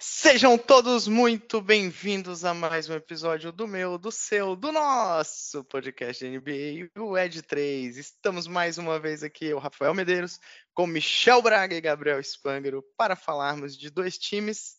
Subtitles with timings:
[0.00, 6.24] Sejam todos muito bem-vindos a mais um episódio do meu, do seu, do nosso podcast
[6.24, 7.96] NBA, o Ed3.
[7.96, 10.38] Estamos mais uma vez aqui, eu, Rafael Medeiros,
[10.72, 14.78] com Michel Braga e Gabriel Spangaro, para falarmos de dois times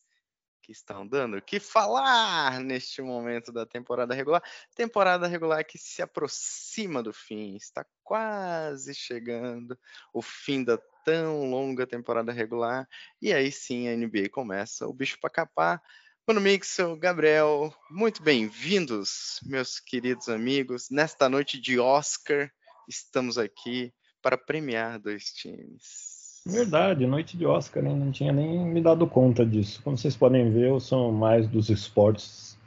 [0.62, 4.42] que estão dando o que falar neste momento da temporada regular.
[4.74, 9.78] Temporada regular que se aproxima do fim, está quase chegando
[10.14, 12.88] o fim da tão longa temporada regular.
[13.22, 15.82] E aí sim a NBA começa o bicho para capar.
[16.28, 20.88] Mano Mixel, Gabriel, muito bem-vindos, meus queridos amigos.
[20.92, 22.52] Nesta noite de Oscar,
[22.88, 23.92] estamos aqui
[24.22, 26.42] para premiar dois times.
[26.46, 27.94] Verdade, noite de Oscar, né?
[27.94, 29.82] não tinha nem me dado conta disso.
[29.84, 32.58] Como vocês podem ver, eu sou mais dos esportes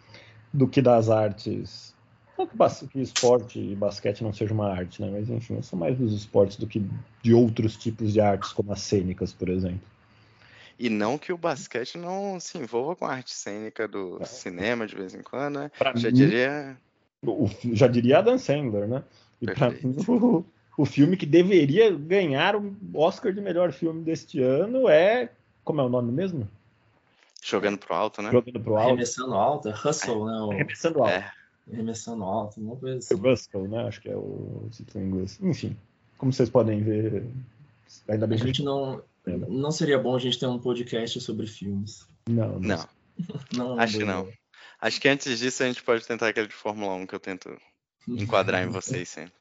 [0.52, 1.91] do que das artes.
[2.38, 2.46] Não
[2.88, 5.10] que esporte e basquete não seja uma arte, né?
[5.10, 6.84] Mas enfim, eu sou mais dos esportes do que
[7.22, 9.80] de outros tipos de artes, como as cênicas, por exemplo.
[10.78, 14.24] E não que o basquete não se envolva com a arte cênica do é.
[14.24, 15.70] cinema de vez em quando, né?
[15.78, 16.77] Pra já mim, diria.
[17.25, 19.05] O, já diria Dan Sandler, né?
[19.41, 20.44] E para mim, o,
[20.77, 25.30] o filme que deveria ganhar o Oscar de melhor filme deste ano é.
[25.62, 26.48] Como é o nome mesmo?
[27.44, 28.33] Jogando pro alto, né?
[28.33, 28.88] Jogando pro alto.
[28.88, 30.41] Arremessando alto, é Hustle, né?
[30.41, 30.50] O...
[30.50, 31.12] Arremessando alto.
[31.12, 31.33] É.
[31.70, 33.14] Arremessando alto, uma coisa assim.
[33.14, 33.86] Russell, né?
[33.86, 35.38] Acho que é o título em inglês.
[35.41, 35.77] Enfim,
[36.19, 37.24] como vocês podem ver,
[38.08, 39.02] ainda bem a gente não.
[39.48, 42.06] Não seria bom a gente ter um podcast sobre filmes.
[42.28, 42.88] Não, não.
[43.56, 43.78] não.
[43.78, 44.28] Acho que não.
[44.80, 47.56] Acho que antes disso a gente pode tentar aquele de Fórmula 1 que eu tento
[48.08, 49.34] enquadrar em vocês sempre.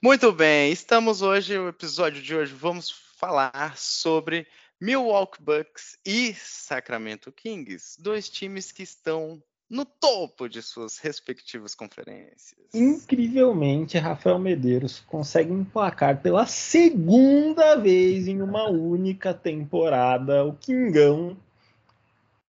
[0.00, 4.46] Muito bem, estamos hoje, o episódio de hoje, vamos falar sobre
[4.80, 12.56] Milwaukee Bucks e Sacramento Kings, dois times que estão no topo de suas respectivas conferências.
[12.72, 21.36] Incrivelmente, Rafael Medeiros consegue emplacar pela segunda vez em uma única temporada o Kingão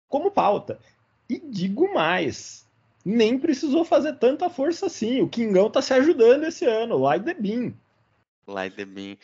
[0.08, 0.80] como pauta.
[1.30, 2.66] E digo mais,
[3.04, 5.22] nem precisou fazer tanta força assim.
[5.22, 6.98] O Kingão tá se ajudando esse ano.
[6.98, 7.74] Light the Beam.
[8.48, 9.18] Light the Beam.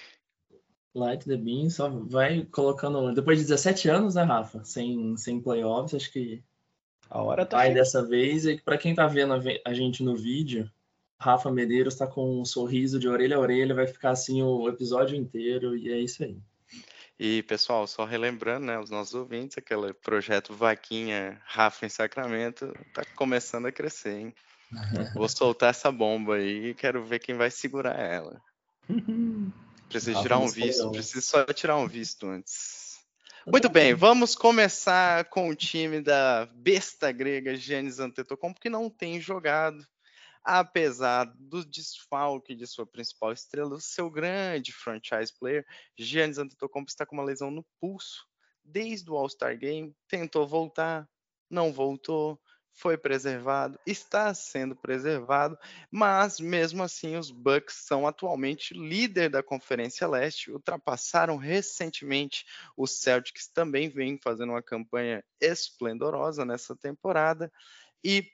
[0.96, 3.13] Light the Beam só vai colocando.
[3.13, 4.63] Depois de 17 anos, né, Rafa?
[4.63, 6.44] Sem, sem playoffs, acho que.
[7.13, 7.57] A hora tá.
[7.57, 8.44] Vai dessa vez.
[8.46, 10.68] E para quem tá vendo a gente no vídeo,
[11.19, 15.16] Rafa Medeiros tá com um sorriso de orelha a orelha, vai ficar assim o episódio
[15.16, 16.35] inteiro, e é isso aí.
[17.19, 23.03] E, pessoal, só relembrando, né, os nossos ouvintes, aquele projeto Vaquinha Rafa em Sacramento tá
[23.16, 24.35] começando a crescer, hein?
[25.16, 28.41] Vou soltar essa bomba aí e quero ver quem vai segurar ela.
[29.88, 32.82] Preciso tirar um visto, preciso só tirar um visto antes.
[33.45, 39.19] Muito bem, vamos começar com o time da besta grega Giannis Antetokounmpo, que não tem
[39.19, 39.85] jogado
[40.41, 45.65] apesar do desfalque de sua principal estrela, seu grande franchise player,
[45.97, 48.25] Giannis Antetokounmpo está com uma lesão no pulso
[48.63, 51.05] desde o All-Star Game, tentou voltar,
[51.49, 52.39] não voltou,
[52.73, 55.57] foi preservado, está sendo preservado,
[55.91, 62.45] mas mesmo assim os Bucks são atualmente líder da Conferência Leste, ultrapassaram recentemente
[62.75, 67.51] os Celtics, também vem fazendo uma campanha esplendorosa nessa temporada
[68.03, 68.28] e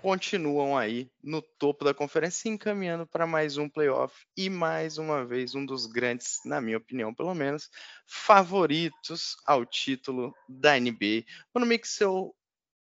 [0.00, 5.56] continuam aí no topo da conferência, encaminhando para mais um playoff e mais uma vez
[5.56, 7.68] um dos grandes, na minha opinião, pelo menos,
[8.06, 11.24] favoritos ao título da NBA.
[11.52, 12.32] Mano Mixel,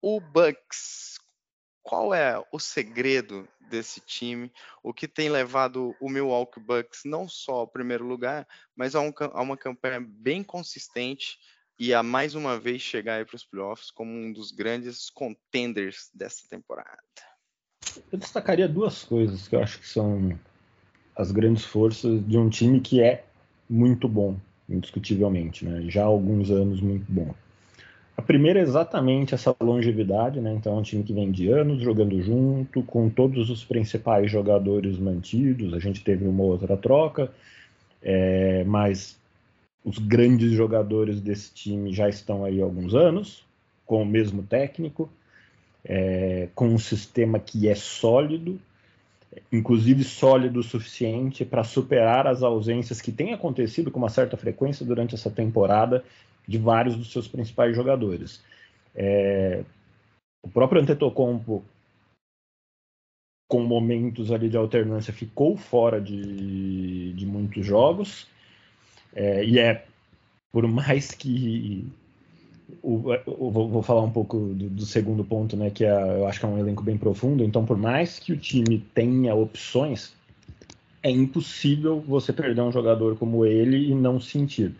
[0.04, 1.18] o Bucks,
[1.82, 4.52] qual é o segredo desse time?
[4.84, 9.14] O que tem levado o Milwaukee Bucks não só ao primeiro lugar, mas a, um,
[9.18, 11.38] a uma campanha bem consistente
[11.80, 16.46] e a mais uma vez chegar para os playoffs como um dos grandes contenders dessa
[16.50, 17.02] temporada.
[18.12, 20.38] Eu destacaria duas coisas que eu acho que são
[21.16, 23.24] as grandes forças de um time que é
[23.70, 24.38] muito bom,
[24.68, 25.90] indiscutivelmente, né?
[25.90, 27.34] já há alguns anos muito bom.
[28.16, 30.54] A primeira é exatamente essa longevidade, né?
[30.54, 35.00] Então é um time que vem de anos jogando junto, com todos os principais jogadores
[35.00, 35.74] mantidos.
[35.74, 37.32] A gente teve uma outra troca,
[38.02, 39.20] é, mas
[39.84, 43.44] os grandes jogadores desse time já estão aí há alguns anos,
[43.86, 45.10] com o mesmo técnico,
[45.84, 48.60] é, com um sistema que é sólido,
[49.52, 54.86] inclusive sólido o suficiente para superar as ausências que têm acontecido com uma certa frequência
[54.86, 56.04] durante essa temporada
[56.48, 58.44] de vários dos seus principais jogadores.
[58.96, 59.64] É,
[60.44, 61.64] o próprio Antetokounmpo,
[63.50, 68.28] com momentos ali de alternância, ficou fora de, de muitos jogos.
[69.16, 69.86] É, e é,
[70.52, 71.88] por mais que.
[72.82, 75.70] O, o, vou, falar um pouco do, do, segundo ponto, né?
[75.70, 77.44] Que é, eu acho que é um elenco bem profundo.
[77.44, 80.16] Então, por mais que o time tenha opções,
[81.02, 84.74] é impossível você perder um jogador como ele e não sentir.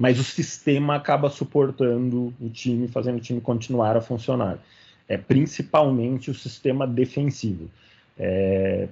[0.00, 4.58] Mas o sistema acaba suportando o time, fazendo o time continuar a funcionar.
[5.06, 7.70] É principalmente o sistema defensivo.
[8.18, 8.88] É...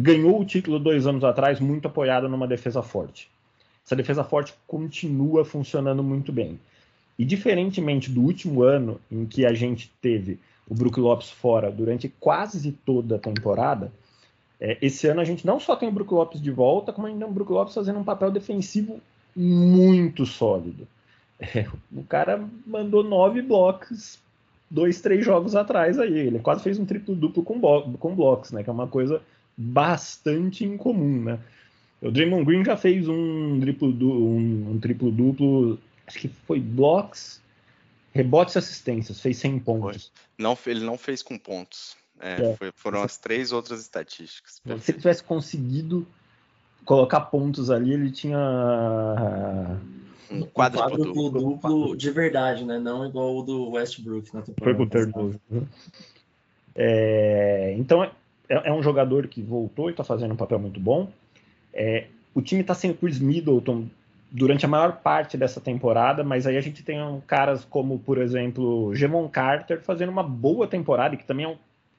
[0.00, 3.30] Ganhou o título dois anos atrás, muito apoiado numa defesa forte.
[3.84, 6.58] Essa defesa forte continua funcionando muito bem.
[7.18, 12.08] E diferentemente do último ano, em que a gente teve o Brook Lopes fora durante
[12.08, 13.92] quase toda a temporada,
[14.58, 17.26] é, esse ano a gente não só tem o Brook Lopes de volta, como ainda
[17.26, 18.98] tem o Brook Lopes fazendo um papel defensivo
[19.34, 20.86] muito sólido.
[21.38, 24.18] É, o cara mandou nove blocos
[24.70, 26.16] dois, três jogos atrás aí.
[26.18, 27.60] Ele quase fez um triplo duplo com,
[27.98, 28.62] com blocos, né?
[28.62, 29.20] Que é uma coisa
[29.56, 31.40] bastante incomum, né?
[32.00, 37.40] O Draymond Green já fez um triplo, um, um triplo duplo, acho que foi blocos,
[38.14, 40.10] rebotes e assistências, fez 100 pontos.
[40.38, 41.96] Não, ele não fez com pontos.
[42.18, 42.56] É, é.
[42.56, 44.62] Foi, foram as três outras estatísticas.
[44.80, 46.06] Se ele tivesse conseguido
[46.84, 48.38] colocar pontos ali, ele tinha
[50.30, 52.78] um quadro, um duplo, duplo de verdade, né?
[52.78, 54.88] Não igual o do Westbrook na temporada.
[54.90, 55.68] Foi com o
[56.74, 58.10] é, Então é,
[58.48, 61.08] é, um jogador que voltou e está fazendo um papel muito bom.
[61.72, 63.86] É, o time está sem o Chris Middleton
[64.30, 68.18] durante a maior parte dessa temporada, mas aí a gente tem um, caras como, por
[68.18, 71.56] exemplo, Gemon Carter fazendo uma boa temporada, que também é um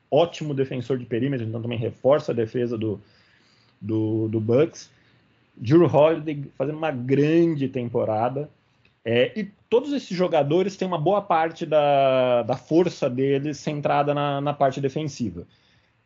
[0.10, 3.01] ótimo defensor de perímetro, então também reforça a defesa do,
[3.81, 4.89] do, do Bucks.
[5.57, 8.50] Drew Holiday fazendo uma grande temporada.
[9.04, 14.39] É, e todos esses jogadores têm uma boa parte da, da força deles centrada na,
[14.39, 15.45] na parte defensiva.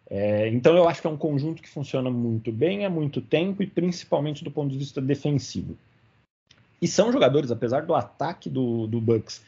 [0.09, 3.63] É, então eu acho que é um conjunto que funciona muito bem há muito tempo
[3.63, 5.75] e principalmente do ponto de vista defensivo.
[6.81, 9.43] E são jogadores, apesar do ataque do, do Bucks,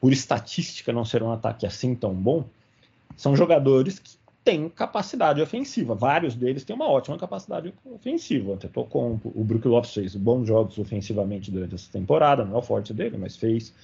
[0.00, 2.44] por estatística não ser um ataque assim tão bom,
[3.16, 4.17] são jogadores que
[4.48, 5.94] têm capacidade ofensiva.
[5.94, 8.54] Vários deles têm uma ótima capacidade ofensiva.
[8.54, 12.62] Até com o Brook Lopes fez bons jogos ofensivamente durante essa temporada, não é o
[12.62, 13.74] forte dele, mas fez.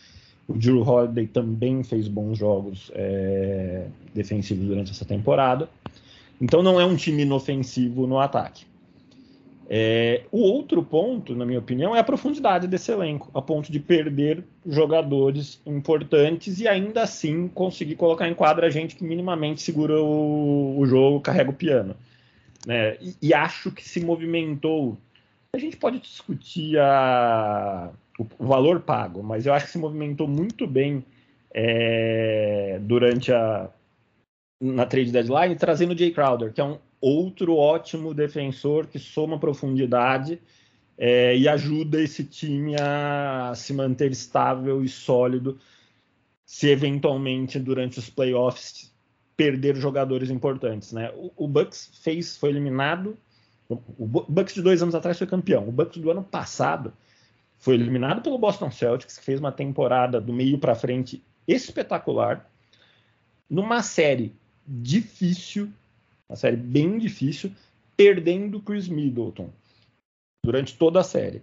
[0.48, 5.68] O Drew Holiday também fez bons jogos é, defensivos durante essa temporada.
[6.40, 8.64] Então não é um time inofensivo no ataque.
[9.68, 13.80] É, o outro ponto, na minha opinião, é a profundidade desse elenco, a ponto de
[13.80, 20.78] perder jogadores importantes e ainda assim conseguir colocar em quadra gente que minimamente segura o,
[20.78, 21.96] o jogo, carrega o piano.
[22.66, 22.96] Né?
[23.00, 24.98] E, e, acho que se movimentou.
[25.54, 30.28] A gente pode discutir a, o, o valor pago, mas eu acho que se movimentou
[30.28, 31.04] muito bem
[31.52, 33.70] é, durante a
[34.60, 39.38] na trade deadline, trazendo o Jay Crowder, que é um outro ótimo defensor que soma
[39.38, 40.40] profundidade
[40.96, 45.58] é, e ajuda esse time a se manter estável e sólido
[46.46, 48.90] se eventualmente durante os playoffs
[49.36, 51.12] perder jogadores importantes, né?
[51.14, 53.18] O, o Bucks fez, foi eliminado.
[53.68, 55.68] O Bucks de dois anos atrás foi campeão.
[55.68, 56.92] O Bucks do ano passado
[57.58, 62.48] foi eliminado pelo Boston Celtics, que fez uma temporada do meio para frente espetacular,
[63.50, 64.34] numa série
[64.66, 65.70] difícil
[66.34, 67.50] uma série bem difícil,
[67.96, 69.48] perdendo Chris Middleton
[70.44, 71.40] durante toda a série.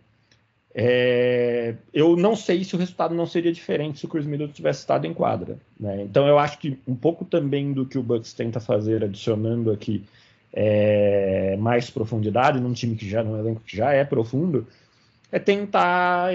[0.73, 4.81] É, eu não sei se o resultado não seria diferente se o Chris Middleton tivesse
[4.81, 5.57] estado em quadra.
[5.79, 6.03] Né?
[6.03, 10.03] Então eu acho que um pouco também do que o Bucks tenta fazer, adicionando aqui
[10.53, 14.67] é, mais profundidade num time que já, num elenco que já é profundo,
[15.31, 16.33] é tentar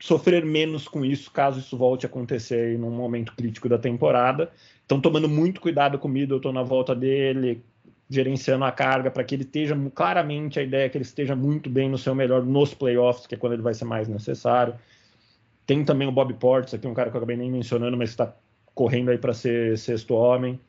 [0.00, 4.52] sofrer menos com isso caso isso volte a acontecer em um momento crítico da temporada
[4.86, 7.60] Estão tomando muito cuidado com o Middleton na volta dele,
[8.08, 11.68] gerenciando a carga para que ele esteja claramente a ideia é que ele esteja muito
[11.68, 14.78] bem no seu melhor nos playoffs, que é quando ele vai ser mais necessário.
[15.66, 18.32] Tem também o Bob Portes aqui, um cara que eu acabei nem mencionando, mas está
[18.76, 20.60] correndo aí para ser sexto homem.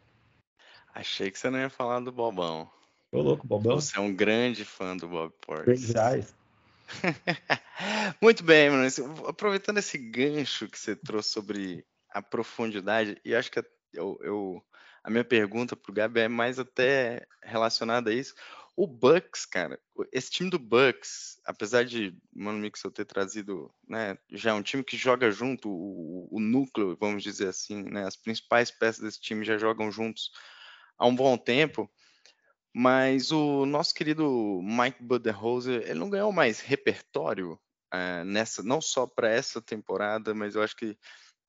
[0.95, 2.67] Achei que você não ia falar do Bobão.
[3.11, 3.79] Ô louco, Bobão.
[3.79, 5.93] Você é um grande fã do Bob Portes.
[8.21, 8.87] Muito bem, mano.
[9.27, 13.59] Aproveitando esse gancho que você trouxe sobre a profundidade, e acho que
[13.93, 14.63] eu, eu
[15.03, 18.33] a minha pergunta para o Gabi é mais até relacionada a isso.
[18.75, 19.79] O Bucks, cara,
[20.11, 24.83] esse time do Bucks, apesar de Mano Mixel ter trazido, né, já é um time
[24.83, 29.43] que joga junto, o, o, núcleo, vamos dizer assim, né, as principais peças desse time
[29.43, 30.29] já jogam juntos
[30.97, 31.89] há um bom tempo,
[32.79, 37.59] mas o nosso querido Mike Budenholzer, ele não ganhou mais repertório
[37.91, 40.95] é, nessa, não só para essa temporada, mas eu acho que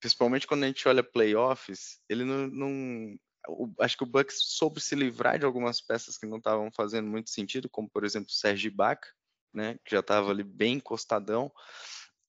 [0.01, 4.81] principalmente quando a gente olha playoffs, ele não, não o, acho que o Bucks soube
[4.81, 8.35] se livrar de algumas peças que não estavam fazendo muito sentido, como por exemplo o
[8.35, 9.09] Serge Ibaka,
[9.53, 11.53] né, que já estava ali bem encostadão,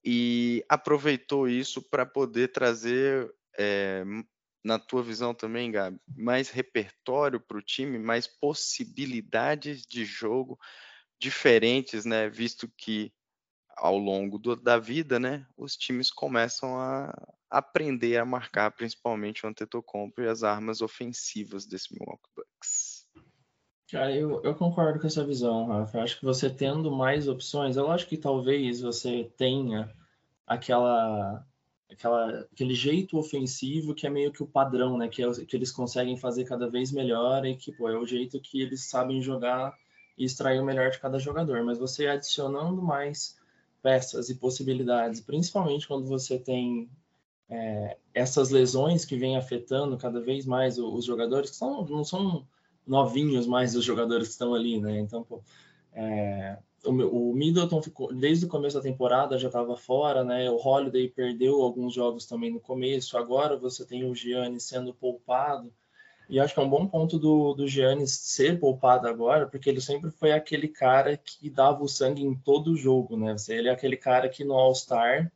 [0.04, 4.04] e aproveitou isso para poder trazer, é,
[4.70, 10.60] na tua visão também, Gabi, mais repertório para o time, mais possibilidades de jogo
[11.20, 13.12] diferentes, né, visto que
[13.76, 17.12] ao longo do, da vida, né, os times começam a
[17.50, 23.08] aprender a marcar, principalmente o Antetokounmpo e as armas ofensivas desse Milwaukee Bucks.
[23.92, 26.04] Eu, eu concordo com essa visão, Rafa.
[26.04, 29.92] Acho que você tendo mais opções, eu acho que talvez você tenha
[30.46, 31.44] aquela,
[31.92, 35.08] aquela, aquele jeito ofensivo que é meio que o padrão, né?
[35.08, 38.40] Que, é, que eles conseguem fazer cada vez melhor e que pô, é o jeito
[38.40, 39.78] que eles sabem jogar
[40.18, 41.64] e extrair o melhor de cada jogador.
[41.64, 43.38] Mas você adicionando mais
[43.82, 46.90] peças e possibilidades, principalmente quando você tem
[47.50, 52.46] é, essas lesões que vêm afetando cada vez mais os jogadores, que são, não são
[52.86, 55.00] novinhos mais os jogadores que estão ali, né?
[55.00, 55.42] Então, pô,
[55.94, 60.50] é, o, Middleton ficou, desde o começo da temporada já estava fora, né?
[60.50, 63.18] O Holiday perdeu alguns jogos também no começo.
[63.18, 65.74] Agora você tem o Giannis sendo poupado.
[66.30, 69.82] E acho que é um bom ponto do, do Giannis ser poupado agora, porque ele
[69.82, 73.36] sempre foi aquele cara que dava o sangue em todo jogo, né?
[73.48, 75.32] Ele é aquele cara que no All-Star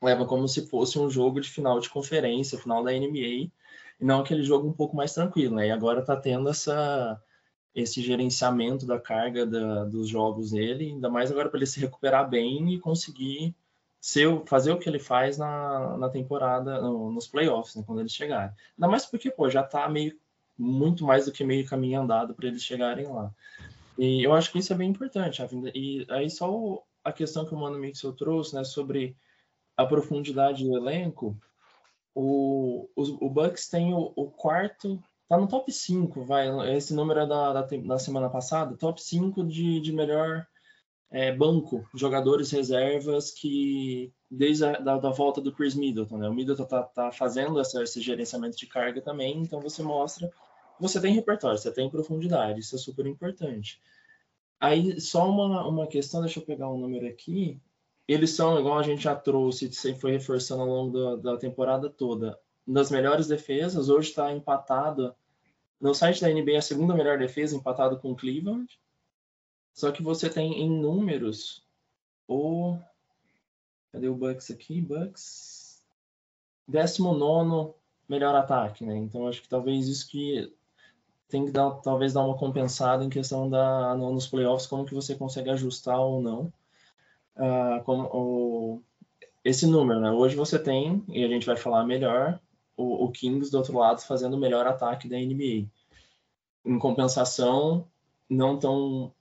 [0.00, 3.50] leva como se fosse um jogo de final de conferência, final da NBA,
[3.98, 5.66] e não aquele jogo um pouco mais tranquilo, né?
[5.66, 7.20] E agora tá tendo essa
[7.76, 12.28] esse gerenciamento da carga da, dos jogos dele, ainda mais agora para ele se recuperar
[12.28, 13.54] bem e conseguir
[14.00, 18.12] ser, fazer o que ele faz na, na temporada, no, nos playoffs, né, quando eles
[18.12, 18.54] chegarem.
[18.78, 20.18] Ainda mais porque, pô, já tá meio
[20.58, 23.30] muito mais do que meio caminho andado para eles chegarem lá.
[23.98, 25.42] E eu acho que isso é bem importante.
[25.74, 29.14] E aí só a questão que o Mano Mixel trouxe, né, sobre
[29.76, 31.36] a profundidade do elenco,
[32.14, 37.20] o, o, o Bucks tem o, o, quarto, tá no top 5, vai, esse número
[37.20, 40.46] é da, da, da semana passada, top 5 de, de melhor
[41.10, 46.28] é, banco, jogadores reservas que desde a da, da, volta do Chris Middleton, né?
[46.28, 50.30] O Middleton tá, tá fazendo essa, esse gerenciamento de carga também, então você mostra,
[50.80, 53.80] você tem repertório, você tem profundidade, isso é super importante.
[54.60, 57.60] Aí só uma, uma questão, deixa eu pegar um número aqui,
[58.08, 61.90] eles são, igual a gente já trouxe, sempre foi reforçando ao longo da, da temporada
[61.90, 63.88] toda, das melhores defesas.
[63.88, 65.14] Hoje está empatado
[65.80, 68.66] no site da NBA a segunda melhor defesa, empatado com o Cleveland.
[69.72, 71.62] Só que você tem em números
[72.26, 72.78] o.
[73.92, 74.80] Cadê o Bucks aqui?
[74.80, 75.84] Bucks.
[76.66, 77.74] 19
[78.08, 78.96] melhor ataque, né?
[78.96, 80.52] Então acho que talvez isso que
[81.28, 85.14] tem que dar, talvez dar uma compensada em questão da nos playoffs, como que você
[85.14, 86.52] consegue ajustar ou não
[87.36, 88.82] uh, como, o,
[89.44, 90.00] esse número.
[90.00, 90.10] Né?
[90.10, 92.40] Hoje você tem, e a gente vai falar melhor,
[92.76, 95.66] o, o Kings do outro lado fazendo o melhor ataque da NBA.
[96.64, 97.88] Em compensação,
[98.28, 99.12] não tão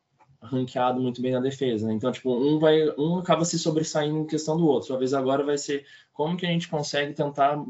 [0.42, 1.88] ranqueado muito bem na defesa.
[1.88, 1.94] Né?
[1.94, 4.90] Então, tipo, um vai, um acaba se sobressaindo em questão do outro.
[4.90, 7.64] Talvez agora vai ser como que a gente consegue tentar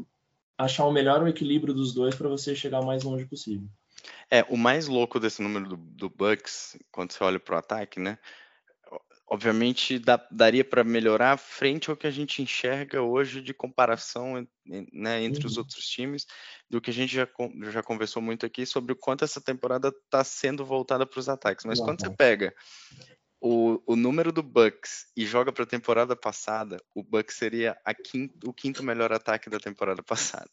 [0.58, 3.68] achar o melhor equilíbrio dos dois para você chegar mais longe possível.
[4.30, 8.00] É, o mais louco desse número do, do Bucks, quando você olha para o ataque,
[8.00, 8.18] né?
[9.28, 15.22] Obviamente dá, daria para melhorar frente ao que a gente enxerga hoje de comparação né,
[15.22, 15.46] entre uhum.
[15.46, 16.26] os outros times,
[16.70, 17.28] do que a gente já,
[17.70, 21.64] já conversou muito aqui sobre o quanto essa temporada está sendo voltada para os ataques.
[21.64, 21.86] Mas uhum.
[21.86, 22.54] quando você pega
[23.40, 28.48] o, o número do Bucks e joga para a temporada passada, o Bucks seria quinto,
[28.48, 30.50] o quinto melhor ataque da temporada passada.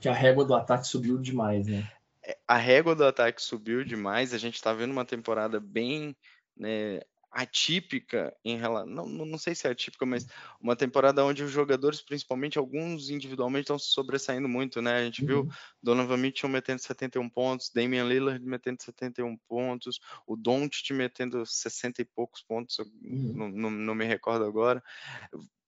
[0.00, 1.90] Que a régua do ataque subiu demais, né?
[2.24, 4.32] É, a régua do ataque subiu demais.
[4.32, 6.16] A gente está vendo uma temporada bem
[6.56, 7.00] né,
[7.38, 8.88] atípica em relação.
[8.88, 10.26] Não, não sei se é atípica, mas
[10.60, 14.96] uma temporada onde os jogadores, principalmente alguns individualmente, estão sobressaindo muito, né?
[14.96, 15.26] A gente uhum.
[15.26, 15.48] viu
[15.80, 22.04] Donovan Mitchell metendo 71 pontos, Damian Lillard metendo 71 pontos, o Doncic metendo 60 e
[22.04, 23.32] poucos pontos, uhum.
[23.36, 24.82] não, não, não me recordo agora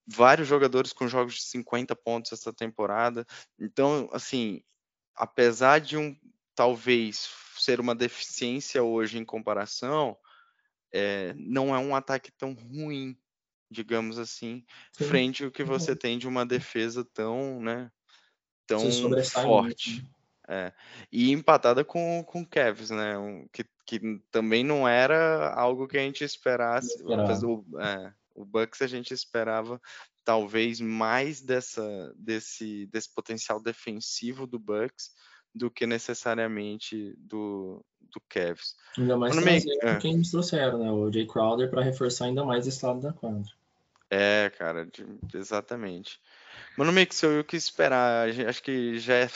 [0.04, 3.24] vários jogadores com jogos de 50 pontos essa temporada.
[3.60, 4.60] Então, assim,
[5.14, 6.16] apesar de um
[6.52, 10.16] talvez ser uma deficiência hoje em comparação,
[10.92, 13.16] é, não é um ataque tão ruim,
[13.70, 15.04] digamos assim, Sim.
[15.04, 17.90] frente ao que você tem de uma defesa tão, né,
[18.66, 18.90] tão
[19.22, 20.04] forte.
[20.52, 20.72] É.
[21.12, 23.16] E empatada com o Cavs, né?
[23.16, 27.00] Um, que, que também não era algo que a gente esperasse.
[27.04, 29.80] O, é, o Bucks a gente esperava
[30.24, 35.12] talvez mais dessa, desse, desse potencial defensivo do Bucks
[35.54, 38.76] do que necessariamente do, do Cavs.
[38.96, 39.96] Ainda mais Mano, é.
[39.96, 40.90] quem eles trouxeram, né?
[40.90, 43.50] O Jay Crowder para reforçar ainda mais esse lado da quadra.
[44.10, 46.20] É, cara, de, exatamente.
[46.76, 48.28] Mano Mixel, o que esperar?
[48.48, 49.28] Acho que já é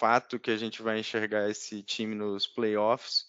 [0.00, 3.26] fato que a gente vai enxergar esse time nos playoffs.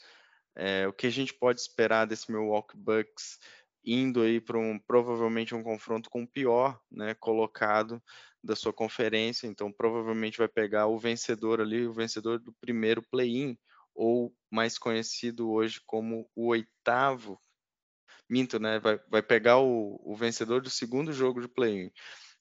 [0.55, 3.39] É, o que a gente pode esperar desse Milwaukee Bucks
[3.85, 8.01] indo aí para um provavelmente um confronto com o pior, né, colocado
[8.43, 13.57] da sua conferência, então provavelmente vai pegar o vencedor ali, o vencedor do primeiro play-in,
[13.93, 17.39] ou mais conhecido hoje como o oitavo
[18.29, 18.79] minto, né?
[18.79, 21.91] Vai, vai pegar o, o vencedor do segundo jogo de play-in.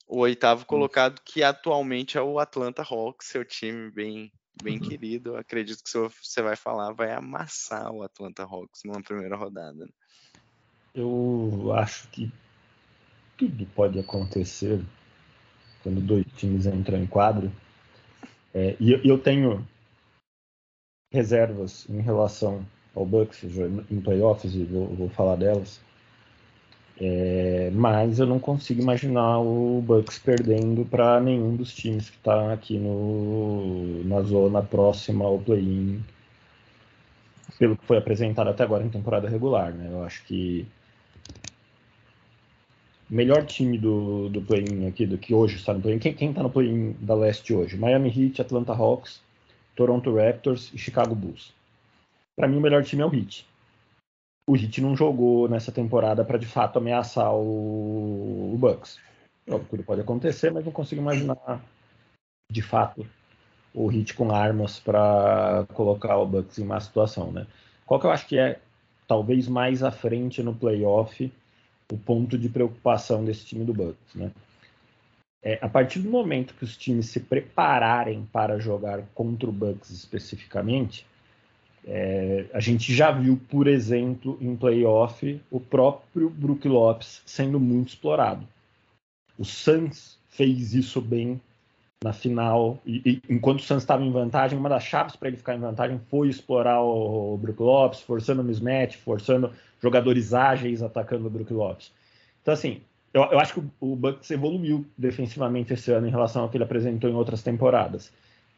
[0.07, 4.89] O oitavo colocado, que atualmente é o Atlanta Hawks, seu time bem, bem uhum.
[4.89, 5.37] querido.
[5.37, 9.85] Acredito que você vai falar, vai amassar o Atlanta Hawks numa primeira rodada.
[9.85, 9.93] Né?
[10.95, 12.33] Eu acho que
[13.37, 14.85] tudo pode acontecer
[15.83, 17.51] quando dois times entram em quadro.
[18.55, 19.65] É, e eu tenho
[21.13, 23.45] reservas em relação ao Bucks
[23.91, 25.81] em playoffs e vou, vou falar delas.
[27.03, 32.53] É, mas eu não consigo imaginar o Bucks perdendo para nenhum dos times que está
[32.53, 36.03] aqui no, na zona próxima ao play-in,
[37.59, 39.73] pelo que foi apresentado até agora em temporada regular.
[39.73, 39.89] Né?
[39.91, 40.67] Eu acho que
[43.11, 46.43] melhor time do, do play-in aqui, do que hoje está no play-in, quem, quem tá
[46.43, 47.77] no play-in da leste hoje?
[47.77, 49.21] Miami Heat, Atlanta Hawks,
[49.75, 51.53] Toronto Raptors e Chicago Bulls.
[52.37, 53.47] Para mim, o melhor time é o Heat.
[54.49, 58.99] O Heat não jogou nessa temporada para de fato ameaçar o, o Bucks.
[59.69, 61.61] Tudo pode acontecer, mas não consigo imaginar
[62.51, 63.07] de fato
[63.75, 67.47] o Heat com armas para colocar o Bucks em má situação, né?
[67.85, 68.61] Qual que eu acho que é
[69.07, 71.33] talvez mais à frente no playoff
[71.91, 74.31] o ponto de preocupação desse time do Bucks, né?
[75.43, 79.91] É, a partir do momento que os times se prepararem para jogar contra o Bucks
[79.91, 81.07] especificamente,
[81.87, 87.89] é, a gente já viu, por exemplo, em playoff, o próprio Brook Lopes sendo muito
[87.89, 88.47] explorado.
[89.39, 91.41] O Suns fez isso bem
[92.03, 95.37] na final, e, e enquanto o Suns estava em vantagem, uma das chaves para ele
[95.37, 99.53] ficar em vantagem foi explorar o, o Brook Lopes, forçando o mismatch, forçando
[99.83, 101.93] jogadores ágeis atacando o Brook Lopes.
[102.41, 102.81] Então, assim,
[103.13, 106.57] eu, eu acho que o, o Bucks evoluiu defensivamente esse ano em relação ao que
[106.57, 108.11] ele apresentou em outras temporadas.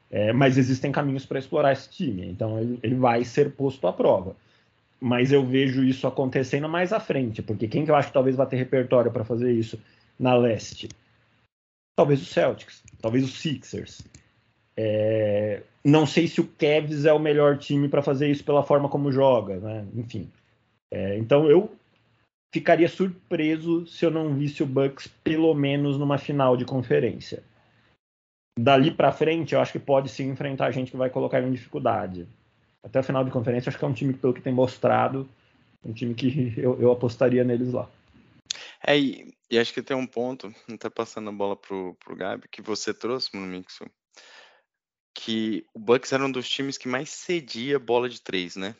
[0.08, 3.92] É, mas existem caminhos para explorar esse time, então ele, ele, vai ser posto à
[3.92, 4.36] prova.
[5.00, 8.36] Mas eu vejo isso acontecendo mais à frente, porque quem que eu acho que talvez
[8.36, 9.80] vá ter repertório para fazer isso
[10.20, 10.88] na leste?
[11.96, 14.02] Talvez o Celtics, talvez os Sixers.
[14.76, 18.88] É, não sei se o Cavs é o melhor time para fazer isso pela forma
[18.88, 19.86] como joga, né?
[19.94, 20.30] Enfim.
[20.90, 21.70] É, então eu
[22.52, 27.42] ficaria surpreso se eu não visse o Bucks pelo menos numa final de conferência
[28.58, 32.26] dali para frente, eu acho que pode sim enfrentar gente que vai colocar em dificuldade.
[32.82, 35.28] Até o final de conferência, acho que é um time que, pelo que tem mostrado,
[35.84, 37.88] um time que eu, eu apostaria neles lá.
[38.86, 42.48] É, e, e, acho que tem um ponto, tá passando a bola pro, pro Gabi,
[42.48, 43.84] que você trouxe, no Mixo,
[45.14, 48.74] que o Bucks era um dos times que mais cedia bola de três, né?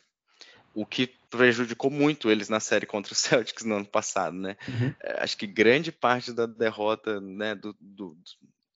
[0.73, 4.57] O que prejudicou muito eles na série contra o Celtics no ano passado, né?
[4.67, 4.93] Uhum.
[5.01, 8.17] É, acho que grande parte da derrota, né, do, do,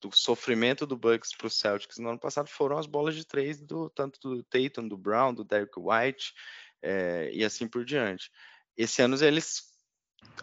[0.01, 3.59] do sofrimento do Bucks para o Celtics no ano passado foram as bolas de três
[3.59, 6.33] do tanto do Tatum, do Brown, do Derek White
[6.81, 8.31] é, e assim por diante.
[8.75, 9.63] Esse ano eles,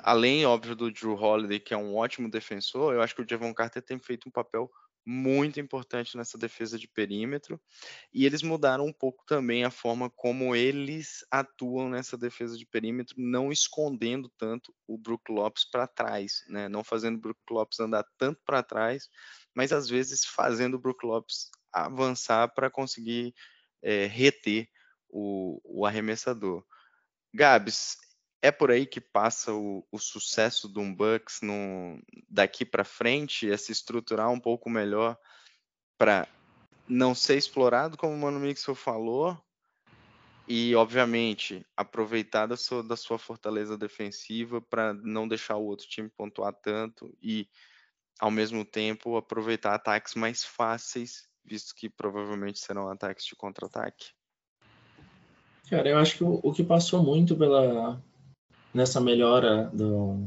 [0.00, 3.52] além óbvio do Drew Holiday, que é um ótimo defensor, eu acho que o Devon
[3.54, 4.70] Carter tem feito um papel
[5.06, 7.60] muito importante nessa defesa de perímetro
[8.10, 13.14] e eles mudaram um pouco também a forma como eles atuam nessa defesa de perímetro,
[13.18, 16.70] não escondendo tanto o Brook Lopes para trás, né?
[16.70, 19.10] Não fazendo o Brook Lopes andar tanto para trás
[19.54, 23.34] mas às vezes fazendo o Brook Lopes avançar para conseguir
[23.82, 24.68] é, reter
[25.08, 26.64] o, o, arremessador.
[27.32, 27.96] Gabs,
[28.44, 33.56] é por aí que passa o, o sucesso do Bucks no, daqui para frente, é
[33.56, 35.18] se estruturar um pouco melhor
[35.96, 36.28] para
[36.86, 39.42] não ser explorado, como o Mano Mixel falou,
[40.46, 46.10] e, obviamente, aproveitar da sua, da sua fortaleza defensiva para não deixar o outro time
[46.10, 47.48] pontuar tanto e
[48.20, 54.10] ao mesmo tempo aproveitar ataques mais fáceis, visto que provavelmente serão ataques de contra-ataque?
[55.70, 58.02] Cara, eu acho que o, o, que passou muito pela
[58.74, 60.18] nessa melhora do,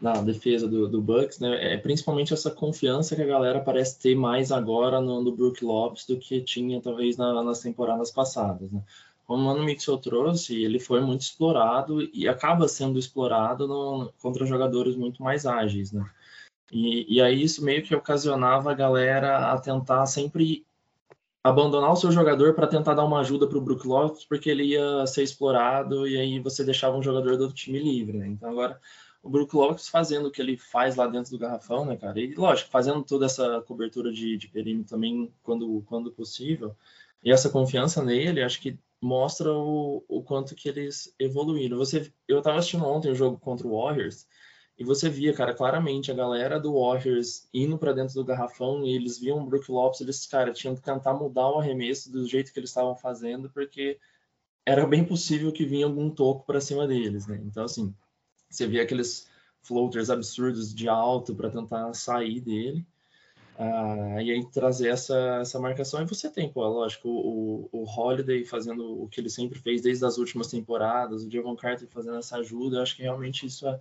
[0.00, 4.16] na defesa do, do Bucks, né, é principalmente essa confiança que a galera parece ter
[4.16, 8.82] mais agora no, no Brook Lopes do que tinha talvez na, nas temporadas passadas, né?
[9.24, 14.44] Como o Mano Mixel trouxe, ele foi muito explorado e acaba sendo explorado no, contra
[14.44, 16.04] jogadores muito mais ágeis, né?
[16.72, 20.66] E, e aí isso meio que ocasionava a galera a tentar sempre
[21.42, 24.64] abandonar o seu jogador para tentar dar uma ajuda para o Brook Lopes, porque ele
[24.64, 28.28] ia ser explorado e aí você deixava um jogador do outro time livre, né?
[28.28, 28.80] Então agora
[29.22, 32.18] o Brook Lopes fazendo o que ele faz lá dentro do garrafão, né, cara?
[32.20, 36.76] E lógico, fazendo toda essa cobertura de, de perímetro também quando, quando possível.
[37.24, 41.76] E essa confiança nele, acho que mostra o, o quanto que eles evoluíram.
[41.78, 44.26] Você, eu estava assistindo ontem o jogo contra o Warriors
[44.78, 48.94] e você via, cara, claramente a galera do Warriors indo para dentro do garrafão e
[48.94, 52.52] eles viam o Brook Lopes, eles, cara, tinham que tentar mudar o arremesso do jeito
[52.52, 53.98] que eles estavam fazendo, porque
[54.66, 57.40] era bem possível que vinha algum toco para cima deles, né?
[57.44, 57.94] Então, assim,
[58.50, 59.28] Você via aqueles
[59.62, 62.86] floaters absurdos de alto para tentar sair dele.
[63.58, 66.02] Ah, e aí trazer essa, essa marcação.
[66.02, 70.04] E você tem, pô, lógico, o, o Holiday fazendo o que ele sempre fez desde
[70.04, 73.78] as últimas temporadas, o Javon Carter fazendo essa ajuda, eu acho que realmente isso é,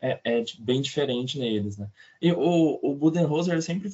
[0.00, 1.88] é, é bem diferente neles, né?
[2.20, 3.90] E o, o Budenholzer sempre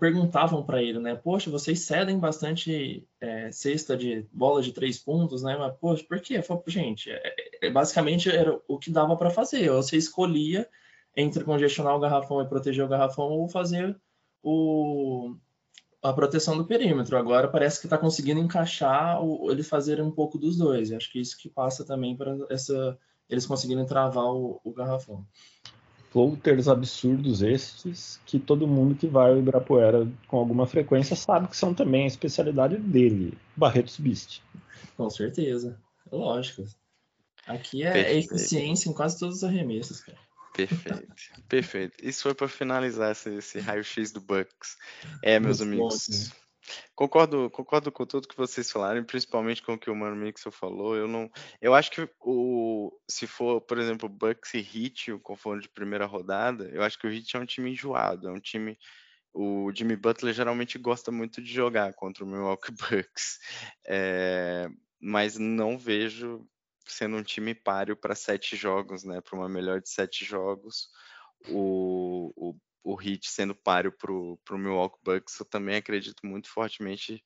[0.00, 1.14] perguntavam para ele, né?
[1.14, 5.56] Poxa, vocês cedem bastante é, cesta de bola de três pontos, né?
[5.56, 6.42] Mas, poxa, por quê?
[6.42, 9.70] Falei, gente, é, é, basicamente era o que dava para fazer.
[9.70, 10.68] Você escolhia
[11.16, 13.96] entre congestionar o garrafão e proteger o garrafão ou fazer
[14.42, 15.36] o,
[16.02, 17.16] a proteção do perímetro.
[17.16, 20.90] Agora parece que está conseguindo encaixar o, eles fazerem um pouco dos dois.
[20.90, 22.98] Acho que isso que passa também para essa
[23.30, 25.24] eles conseguirem travar o, o garrafão
[26.10, 31.56] floaters absurdos estes que todo mundo que vai ao Ibirapuera com alguma frequência sabe que
[31.56, 34.42] são também a especialidade dele, Barretos Beast.
[34.96, 35.78] Com certeza,
[36.10, 36.64] lógico.
[37.46, 38.34] Aqui é Perfeito.
[38.34, 40.18] eficiência em quase todos os arremessos, cara.
[40.52, 41.14] Perfeito,
[41.48, 41.96] perfeito.
[42.02, 44.76] Isso foi para finalizar esse, esse raio-x do Bucks.
[45.22, 46.28] É, meus Muito amigos.
[46.28, 46.39] Bom?
[46.94, 50.96] Concordo, concordo com tudo que vocês falaram, principalmente com o que o Mano Mixel falou.
[50.96, 51.30] Eu não,
[51.60, 56.06] eu acho que o, se for, por exemplo, Bucks e Heat, o confronto de primeira
[56.06, 58.78] rodada, eu acho que o Heat é um time enjoado, é um time
[59.32, 63.38] o Jimmy Butler geralmente gosta muito de jogar contra o Milwaukee Bucks,
[63.86, 64.68] é,
[65.00, 66.46] mas não vejo
[66.86, 69.20] sendo um time páreo para sete jogos, né?
[69.20, 70.88] Para uma melhor de sete jogos.
[71.48, 77.22] O, o o Heat sendo páreo para o Milwaukee Bucks, eu também acredito muito fortemente,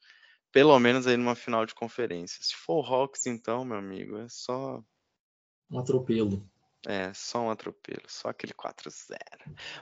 [0.53, 2.43] pelo menos aí numa final de conferência.
[2.43, 4.83] Se for o Hawks, então, meu amigo, é só.
[5.71, 6.49] Um atropelo.
[6.87, 9.17] É, só um atropelo, só aquele 4-0.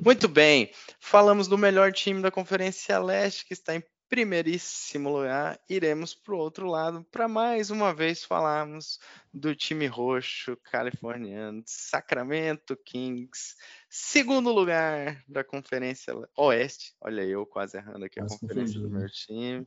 [0.00, 3.82] Muito bem, falamos do melhor time da Conferência Leste, que está em
[4.12, 9.00] primeiríssimo lugar, iremos para o outro lado para mais uma vez falarmos
[9.32, 13.56] do time roxo californiano, Sacramento Kings,
[13.88, 16.94] segundo lugar da Conferência Oeste.
[17.00, 19.66] Olha eu quase errando aqui a Nossa, conferência do meu time.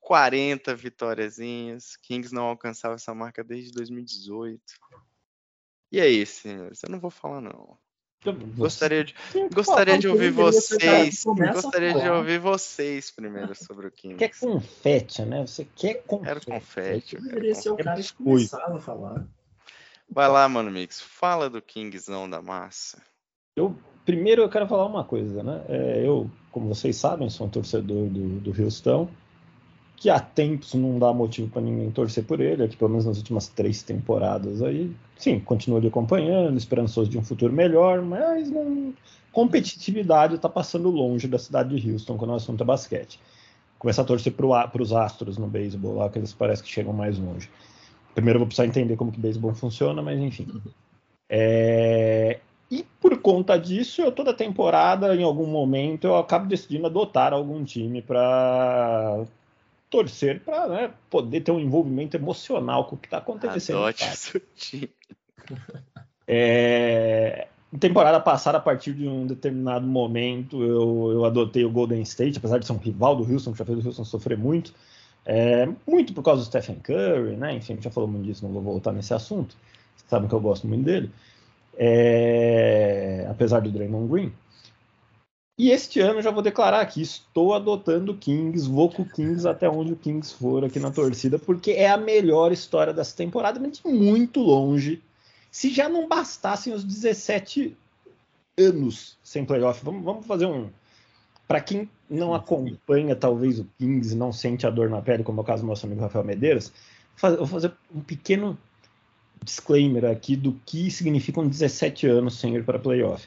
[0.00, 1.96] 40 vitóriazinhas.
[1.98, 4.60] Kings não alcançava essa marca desde 2018.
[5.92, 6.82] E aí, senhores?
[6.82, 7.78] Eu não vou falar não.
[8.56, 9.14] Gostaria de,
[9.54, 11.24] gostaria de ouvir vocês.
[11.24, 14.16] Gostaria de ouvir vocês primeiro sobre o Kings.
[14.16, 15.46] Quer confete, né?
[15.46, 16.46] Você quer confete.
[16.46, 17.16] Quero confete.
[17.16, 19.24] Eu deveria ser o cara que começava a falar.
[20.10, 21.00] Vai lá, mano, Mix.
[21.00, 23.00] Fala do Kingzão da massa.
[23.54, 25.64] Eu, primeiro eu quero falar uma coisa, né?
[25.68, 29.08] É, eu, como vocês sabem, sou um torcedor do, do Houston
[30.00, 33.16] que há tempos não dá motivo para ninguém torcer por ele, aqui pelo menos nas
[33.18, 34.94] últimas três temporadas aí.
[35.16, 38.94] Sim, continua lhe acompanhando, esperançoso de um futuro melhor, mas não...
[39.32, 43.18] competitividade está passando longe da cidade de Houston quando o assunto é basquete.
[43.76, 47.18] Começar a torcer para os astros no beisebol lá, que eles parecem que chegam mais
[47.18, 47.50] longe.
[48.14, 50.46] Primeiro eu vou precisar entender como que beisebol funciona, mas enfim.
[51.28, 52.38] É...
[52.70, 57.64] E por conta disso, eu toda temporada, em algum momento, eu acabo decidindo adotar algum
[57.64, 59.24] time para
[59.90, 63.78] torcer para né, poder ter um envolvimento emocional com o que está acontecendo.
[63.78, 64.90] Adote seu time.
[66.26, 67.48] É,
[67.80, 72.58] temporada passada, a partir de um determinado momento, eu, eu adotei o Golden State, apesar
[72.58, 74.74] de ser um rival do Houston, que já fez o Houston sofrer muito.
[75.24, 77.54] É, muito por causa do Stephen Curry, né?
[77.54, 79.56] Enfim, já falou muito disso, não vou voltar nesse assunto.
[79.96, 81.10] Vocês sabem que eu gosto muito dele.
[81.76, 84.32] É, apesar do Draymond Green.
[85.58, 89.46] E este ano já vou declarar aqui, estou adotando o Kings, vou com o Kings
[89.46, 93.58] até onde o Kings for aqui na torcida, porque é a melhor história dessa temporada,
[93.58, 95.02] mas muito longe.
[95.50, 97.76] Se já não bastassem os 17
[98.56, 100.70] anos sem playoff, vamos, vamos fazer um.
[101.48, 105.42] Para quem não acompanha talvez o Kings, não sente a dor na pele, como é
[105.42, 106.72] o caso do nosso amigo Rafael Medeiros,
[107.20, 108.56] vou fazer um pequeno
[109.42, 113.26] disclaimer aqui do que significam 17 anos sem ir para playoff.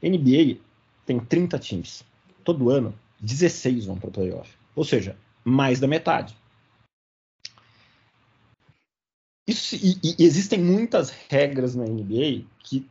[0.00, 0.58] NBA
[1.04, 2.04] tem 30 times.
[2.44, 4.50] Todo ano, 16 vão para o playoff.
[4.74, 6.36] Ou seja, mais da metade.
[9.46, 12.88] Isso, e, e existem muitas regras na NBA que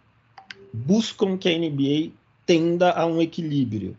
[0.73, 2.11] buscam que a NBA
[2.45, 3.97] tenda a um equilíbrio.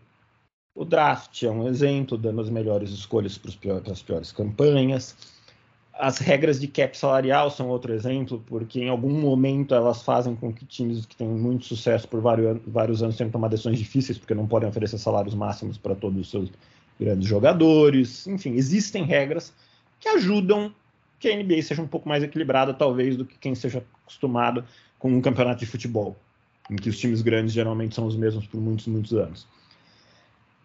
[0.75, 5.17] O draft é um exemplo, dando as melhores escolhas para as piores campanhas.
[5.95, 10.53] As regras de cap salarial são outro exemplo, porque em algum momento elas fazem com
[10.53, 14.19] que times que têm muito sucesso por vários, vários anos tenham que tomar decisões difíceis,
[14.19, 16.51] porque não podem oferecer salários máximos para todos os seus
[16.99, 18.27] grandes jogadores.
[18.27, 19.53] Enfim, existem regras
[20.01, 20.75] que ajudam
[21.21, 24.65] que a NBA seja um pouco mais equilibrada, talvez, do que quem seja acostumado
[24.99, 26.17] com um campeonato de futebol,
[26.71, 29.47] em que os times grandes geralmente são os mesmos por muitos, muitos anos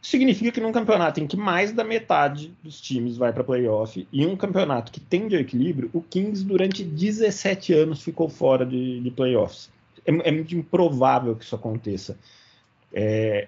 [0.01, 4.25] significa que num campeonato em que mais da metade dos times vai para playoff e
[4.25, 9.12] um campeonato que tende ao equilíbrio, o Kings durante 17 anos ficou fora de, de
[9.12, 9.69] playoffs.
[10.05, 12.17] é, é muito improvável que isso aconteça.
[12.93, 13.47] É,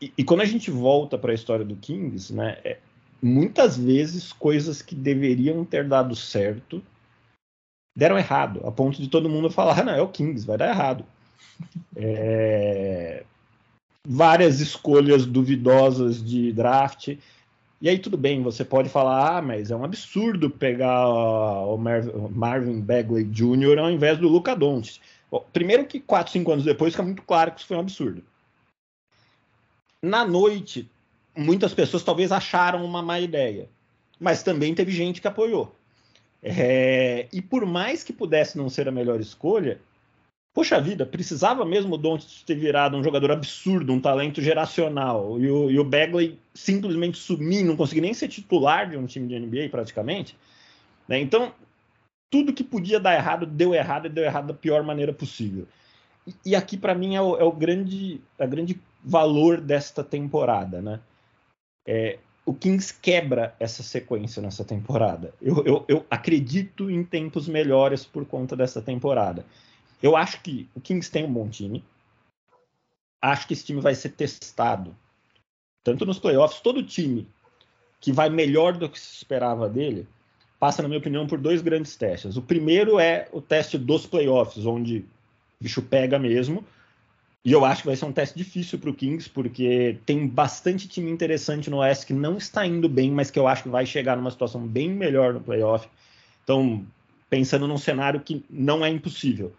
[0.00, 2.78] e, e, quando a gente volta para a história do Kings, né, é,
[3.20, 6.82] muitas vezes coisas que deveriam ter dado certo
[7.94, 11.04] deram errado, a ponto de todo mundo falar, não, é o Kings, vai dar errado.
[11.96, 13.24] É,
[14.06, 17.16] várias escolhas duvidosas de draft.
[17.80, 22.80] E aí tudo bem, você pode falar, ah, mas é um absurdo pegar o Marvin
[22.80, 23.78] Bagley Jr.
[23.78, 25.00] ao invés do Luca Doncic.
[25.52, 28.22] Primeiro que 4, 5 anos depois fica muito claro que isso foi um absurdo.
[30.02, 30.88] Na noite,
[31.36, 33.68] muitas pessoas talvez acharam uma má ideia,
[34.18, 35.74] mas também teve gente que apoiou.
[36.42, 39.80] É, e por mais que pudesse não ser a melhor escolha,
[40.54, 45.50] poxa vida, precisava mesmo o Doncic ter virado um jogador absurdo, um talento geracional, e
[45.50, 49.38] o, e o Bagley simplesmente sumir, não conseguir nem ser titular de um time de
[49.38, 50.36] NBA praticamente.
[51.06, 51.20] Né?
[51.20, 51.52] Então,
[52.30, 55.66] tudo que podia dar errado deu errado e deu errado da pior maneira possível.
[56.26, 60.82] E, e aqui para mim é o, é o grande, a grande valor desta temporada,
[60.82, 61.00] né?
[61.86, 65.34] É, o Kings quebra essa sequência nessa temporada.
[65.40, 69.44] Eu, eu, eu, acredito em tempos melhores por conta dessa temporada.
[70.02, 71.84] Eu acho que o Kings tem um bom time.
[73.20, 74.94] Acho que esse time vai ser testado.
[75.82, 77.26] Tanto nos playoffs, todo time
[78.00, 80.06] que vai melhor do que se esperava dele
[80.58, 82.36] passa, na minha opinião, por dois grandes testes.
[82.36, 85.04] O primeiro é o teste dos playoffs, onde o
[85.64, 86.64] bicho pega mesmo
[87.44, 90.88] e eu acho que vai ser um teste difícil para o Kings, porque tem bastante
[90.88, 93.86] time interessante no Oeste que não está indo bem, mas que eu acho que vai
[93.86, 95.88] chegar numa situação bem melhor no playoff.
[96.42, 96.84] Então,
[97.30, 99.50] pensando num cenário que não é impossível.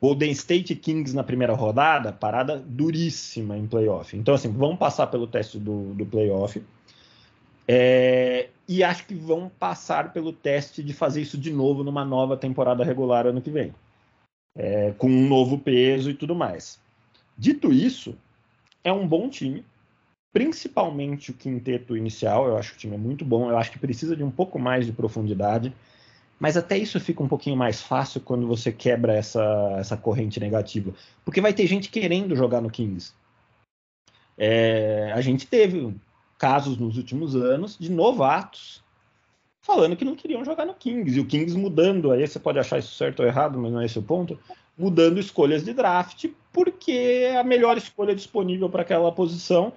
[0.00, 4.16] Golden State Kings na primeira rodada, parada duríssima em playoff.
[4.16, 6.62] Então, assim, vão passar pelo teste do, do playoff.
[7.66, 12.36] É, e acho que vão passar pelo teste de fazer isso de novo numa nova
[12.36, 13.74] temporada regular ano que vem.
[14.56, 16.80] É, com um novo peso e tudo mais.
[17.36, 18.16] Dito isso,
[18.82, 19.64] é um bom time,
[20.32, 22.46] principalmente o quinteto inicial.
[22.46, 23.50] Eu acho que o time é muito bom.
[23.50, 25.72] Eu acho que precisa de um pouco mais de profundidade.
[26.38, 30.94] Mas até isso fica um pouquinho mais fácil quando você quebra essa, essa corrente negativa.
[31.24, 33.12] Porque vai ter gente querendo jogar no Kings.
[34.36, 35.94] É, a gente teve
[36.38, 38.82] casos nos últimos anos de novatos
[39.60, 41.18] falando que não queriam jogar no Kings.
[41.18, 43.84] E o Kings mudando, aí você pode achar isso certo ou errado, mas não é
[43.84, 44.38] esse o ponto
[44.78, 49.72] mudando escolhas de draft, porque a melhor escolha disponível para aquela posição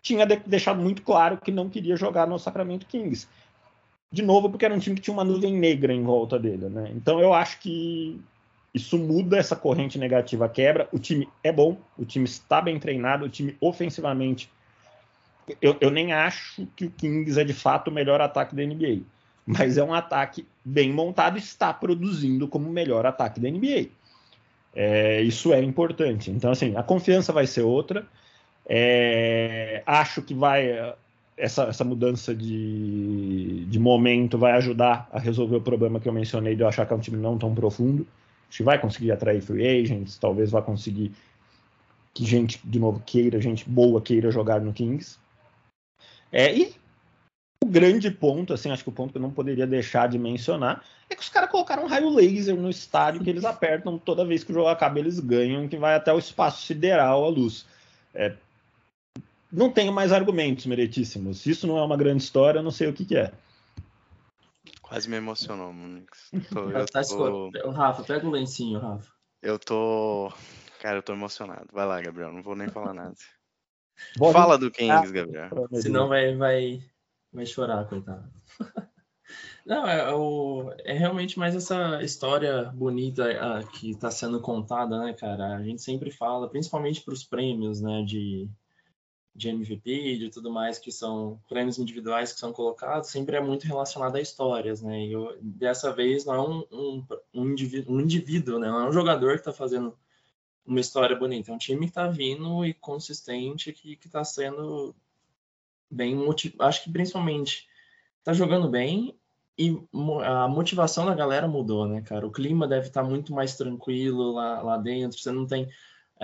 [0.00, 3.28] tinha de deixado muito claro que não queria jogar no Sacramento Kings.
[4.12, 6.68] De novo, porque era um time que tinha uma nuvem negra em volta dele.
[6.68, 6.92] Né?
[6.94, 8.20] Então eu acho que
[8.74, 10.86] isso muda essa corrente negativa, quebra.
[10.92, 14.50] O time é bom, o time está bem treinado, o time ofensivamente.
[15.60, 19.00] Eu, eu nem acho que o Kings é de fato o melhor ataque da NBA,
[19.46, 23.88] mas é um ataque bem montado e está produzindo como o melhor ataque da NBA.
[24.74, 26.30] É, isso é importante.
[26.30, 28.06] Então, assim, a confiança vai ser outra.
[28.66, 30.94] É, acho que vai
[31.36, 36.54] essa, essa mudança de, de momento vai ajudar a resolver o problema que eu mencionei
[36.54, 38.06] de eu achar que é um time não tão profundo.
[38.48, 41.12] Acho que vai conseguir atrair free agents, talvez vá conseguir
[42.14, 45.18] que gente, de novo, queira, gente boa queira jogar no Kings.
[46.30, 46.74] É, e
[47.62, 50.84] o grande ponto, assim, acho que o ponto que eu não poderia deixar de mencionar
[51.08, 54.44] é que os caras colocaram um raio laser no estádio que eles apertam toda vez
[54.44, 57.64] que o jogo acaba, eles ganham, que vai até o espaço sideral, a luz.
[58.14, 58.34] É,
[59.52, 61.40] não tenho mais argumentos, meritíssimos.
[61.40, 63.32] Se isso não é uma grande história, eu não sei o que, que é.
[64.80, 66.30] Quase me emocionou, Monix.
[66.92, 67.50] Tá tô...
[67.70, 69.12] Rafa, pega o lencinho, Rafa.
[69.42, 70.32] Eu tô.
[70.80, 71.66] Cara, eu tô emocionado.
[71.72, 72.32] Vai lá, Gabriel.
[72.32, 73.14] Não vou nem falar nada.
[74.32, 75.50] Fala do Kings, Gabriel.
[75.74, 76.80] Senão vai, vai,
[77.32, 78.28] vai chorar, coitado.
[79.64, 85.12] Não, é, o, é realmente mais essa história bonita ah, que está sendo contada, né,
[85.12, 85.56] cara?
[85.56, 88.50] A gente sempre fala, principalmente para os prêmios, né, de,
[89.34, 93.66] de MVP, de tudo mais, que são prêmios individuais que são colocados, sempre é muito
[93.66, 95.06] relacionado a histórias, né?
[95.06, 98.68] E eu, dessa vez não é um, um, um, indivíduo, um indivíduo, né?
[98.68, 99.96] Não é um jogador que está fazendo
[100.66, 104.94] uma história bonita, é um time que está vindo e consistente, que está sendo
[105.90, 106.16] bem
[106.58, 107.68] acho que principalmente
[108.20, 109.14] está jogando bem
[109.58, 109.76] e
[110.24, 112.26] a motivação da galera mudou, né, cara?
[112.26, 115.18] O clima deve estar tá muito mais tranquilo lá, lá dentro.
[115.18, 115.68] Você não tem.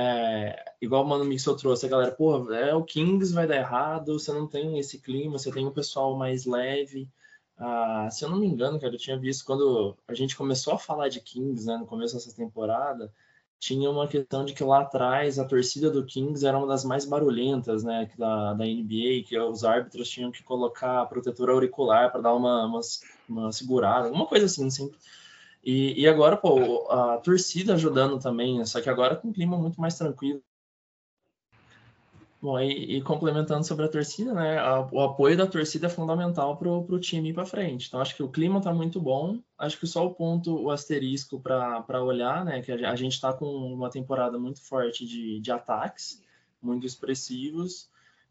[0.01, 4.17] É, igual o Mano Mixel trouxe, a galera, pô, é, o Kings vai dar errado,
[4.17, 7.11] você não tem esse clima, você tem um pessoal mais leve.
[7.57, 10.79] Ah, se eu não me engano, cara, eu tinha visto quando a gente começou a
[10.79, 13.13] falar de Kings, né, no começo dessa temporada,
[13.59, 17.05] tinha uma questão de que lá atrás a torcida do Kings era uma das mais
[17.05, 22.35] barulhentas, né, da, da NBA, que os árbitros tinham que colocar protetor auricular para dar
[22.35, 22.81] uma, uma,
[23.29, 24.97] uma, segurada, alguma coisa assim, sempre.
[25.65, 29.81] E, e agora, pô, a torcida ajudando também, só que agora com um clima muito
[29.81, 30.43] mais tranquilo.
[32.41, 34.59] Bom, e, e, complementando sobre a torcida, né?
[34.59, 37.89] A, o apoio da torcida é fundamental para o time ir para frente.
[37.89, 39.41] Então, acho que o clima está muito bom.
[39.59, 42.63] Acho que só o ponto, o asterisco para olhar, né?
[42.63, 46.23] Que a, gente está com uma temporada muito forte de, de ataques,
[46.63, 47.91] muito expressivos.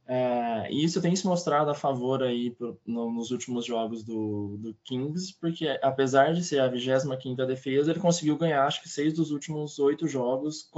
[0.10, 4.58] É, e isso tem se mostrado a favor aí pro, no, nos últimos jogos do,
[4.58, 9.14] do, Kings, porque apesar de ser a 25ª defesa, ele conseguiu ganhar acho que seis
[9.14, 10.70] dos últimos oito jogos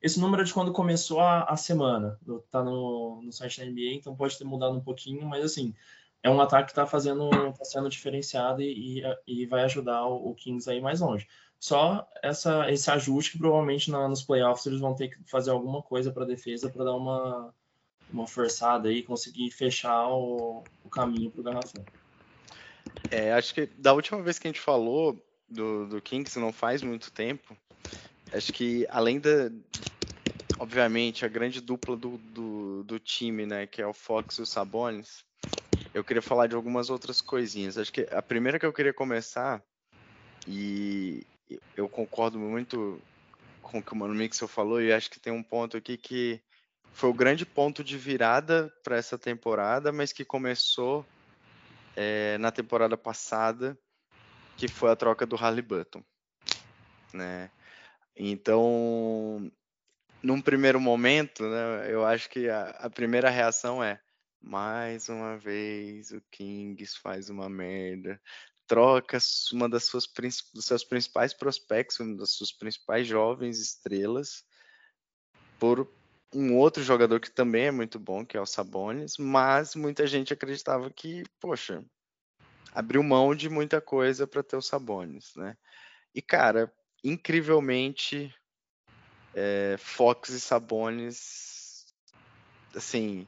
[0.00, 2.18] esse número é de quando começou a, a semana.
[2.50, 5.74] Tá no, no site da NBA, então pode ter mudado um pouquinho, mas assim,
[6.22, 10.30] é um ataque que está fazendo, tá sendo diferenciado e, e, e vai ajudar o,
[10.30, 11.26] o, Kings aí mais longe.
[11.58, 15.82] Só essa, esse ajuste que provavelmente na, nos playoffs eles vão ter que fazer alguma
[15.82, 17.52] coisa para defesa para dar uma,
[18.12, 21.84] uma forçada aí, conseguir fechar o, o caminho para o garrafão.
[23.10, 25.16] É, acho que da última vez que a gente falou
[25.48, 27.56] do, do Kings, não faz muito tempo,
[28.32, 29.50] acho que além da,
[30.58, 34.46] obviamente, a grande dupla do, do, do, time, né, que é o Fox e o
[34.46, 35.24] Sabonis,
[35.94, 37.78] eu queria falar de algumas outras coisinhas.
[37.78, 39.62] Acho que a primeira que eu queria começar,
[40.46, 41.24] e
[41.76, 43.00] eu concordo muito
[43.62, 46.40] com o que o Mano Mixel falou, e acho que tem um ponto aqui que
[46.92, 51.06] foi o grande ponto de virada para essa temporada, mas que começou
[51.96, 53.78] é, na temporada passada,
[54.56, 56.02] que foi a troca do Halliburton,
[57.12, 57.50] né?
[58.16, 59.50] Então,
[60.22, 64.00] num primeiro momento, né, eu acho que a, a, primeira reação é
[64.40, 68.20] mais uma vez o Kings faz uma merda,
[68.66, 69.18] troca
[69.52, 70.04] uma das suas
[70.52, 74.44] dos seus principais prospectos, uma das suas principais jovens estrelas
[75.58, 75.88] por
[76.34, 80.32] um outro jogador que também é muito bom, que é o Sabonis, mas muita gente
[80.32, 81.82] acreditava que, poxa,
[82.74, 85.56] abriu mão de muita coisa para ter o Sabonis, né?
[86.14, 88.34] E cara, incrivelmente
[89.34, 91.86] é, Fox e Sabonis,
[92.74, 93.26] assim,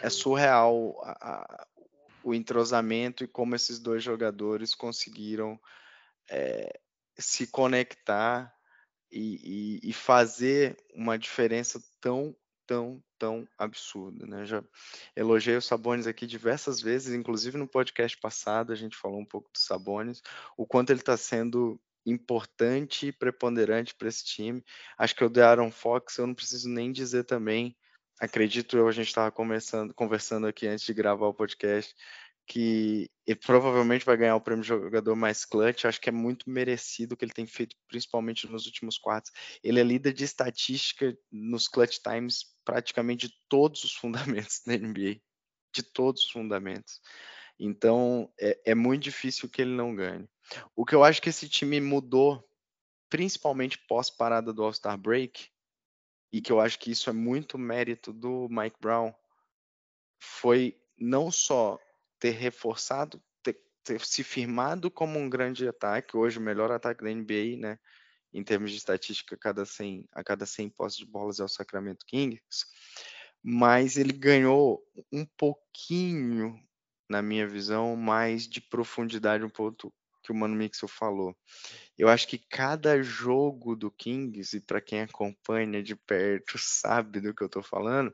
[0.00, 1.66] é surreal a, a,
[2.22, 5.60] o entrosamento e como esses dois jogadores conseguiram
[6.30, 6.78] é,
[7.18, 8.54] se conectar
[9.10, 14.26] e, e, e, fazer uma diferença tão, tão, tão absurda.
[14.26, 14.44] Né?
[14.46, 14.62] Já
[15.16, 19.50] elogiei o Sabonis aqui diversas vezes, inclusive no podcast passado a gente falou um pouco
[19.52, 20.22] do Sabonis,
[20.56, 24.64] o quanto ele está sendo importante e preponderante para esse time.
[24.96, 27.76] Acho que o De'Aaron Fox, eu não preciso nem dizer também,
[28.20, 31.94] acredito eu, a gente estava conversando aqui antes de gravar o podcast,
[32.48, 33.10] que
[33.44, 35.84] provavelmente vai ganhar o prêmio de jogador mais clutch.
[35.84, 39.30] Acho que é muito merecido o que ele tem feito, principalmente nos últimos quartos.
[39.62, 45.20] Ele é líder de estatística nos clutch times, praticamente de todos os fundamentos da NBA,
[45.74, 47.00] de todos os fundamentos.
[47.60, 50.26] Então é, é muito difícil que ele não ganhe.
[50.74, 52.42] O que eu acho que esse time mudou,
[53.10, 55.50] principalmente pós-parada do All-Star Break,
[56.32, 59.12] e que eu acho que isso é muito mérito do Mike Brown,
[60.18, 61.78] foi não só
[62.18, 67.10] ter reforçado, ter, ter, se firmado como um grande ataque, hoje o melhor ataque da
[67.10, 67.78] NBA, né?
[68.32, 71.48] Em termos de estatística, a cada 100, a cada 100 posses de bolas é o
[71.48, 72.66] Sacramento Kings,
[73.42, 76.54] mas ele ganhou um pouquinho,
[77.08, 81.34] na minha visão, mais de profundidade, um pouco, que o Mano Mixel falou.
[81.96, 87.34] Eu acho que cada jogo do Kings, e para quem acompanha de perto sabe do
[87.34, 88.12] que eu estou falando,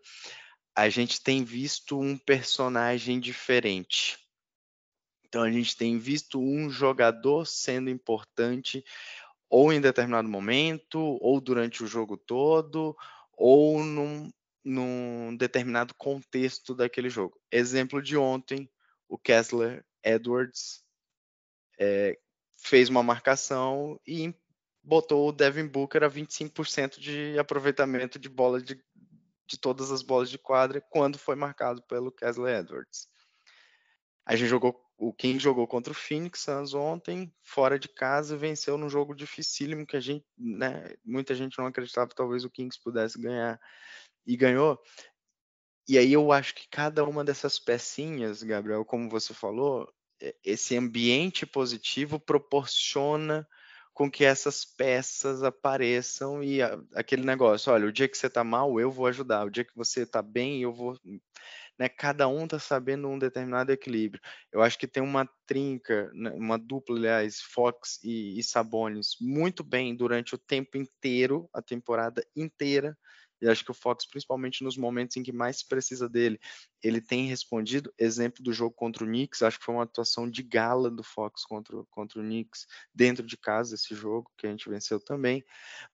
[0.75, 4.19] a gente tem visto um personagem diferente.
[5.25, 8.85] Então a gente tem visto um jogador sendo importante
[9.49, 12.97] ou em determinado momento, ou durante o jogo todo,
[13.33, 14.33] ou num,
[14.65, 17.41] num determinado contexto daquele jogo.
[17.53, 18.69] Exemplo de ontem,
[19.09, 20.85] o Kessler Edwards
[21.79, 22.19] é,
[22.57, 24.35] fez uma marcação e
[24.83, 28.83] botou o Devin Booker a 25% de aproveitamento de bola de,
[29.55, 33.09] de todas as bolas de quadra quando foi marcado pelo Kessler Edwards.
[34.27, 38.77] A gente jogou, o King jogou contra o Phoenix Suns ontem, fora de casa, venceu
[38.77, 42.81] num jogo dificílimo que a gente, né, muita gente não acreditava que talvez o Kings
[42.83, 43.61] pudesse ganhar
[44.27, 44.81] e ganhou.
[45.87, 49.93] E aí eu acho que cada uma dessas pecinhas, Gabriel, como você falou,
[50.43, 53.47] esse ambiente positivo proporciona
[53.95, 58.43] com que essas peças apareçam e a, aquele negócio, olha, o dia que você está
[58.43, 60.99] mal, eu vou ajudar, o dia que você está bem, eu vou,
[61.79, 64.21] né, cada um está sabendo um determinado equilíbrio.
[64.53, 69.63] Eu acho que tem uma trinca, né, uma dupla, aliás, Fox e, e Sabonis, muito
[69.63, 72.99] bem durante o tempo inteiro, a temporada inteira,
[73.45, 76.41] E acho que o Fox, principalmente nos momentos em que mais precisa dele,
[76.83, 77.93] ele tem respondido.
[77.99, 81.45] Exemplo do jogo contra o Knicks, acho que foi uma atuação de gala do Fox
[81.45, 85.45] contra, contra o Knicks, dentro de casa, esse jogo, que a gente venceu também.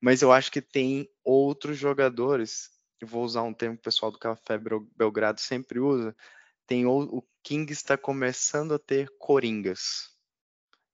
[0.01, 2.70] Mas eu acho que tem outros jogadores,
[3.01, 4.57] eu vou usar um termo que o pessoal do Café
[4.96, 6.14] Belgrado sempre usa,
[6.68, 10.19] tem o, o King está começando a ter coringas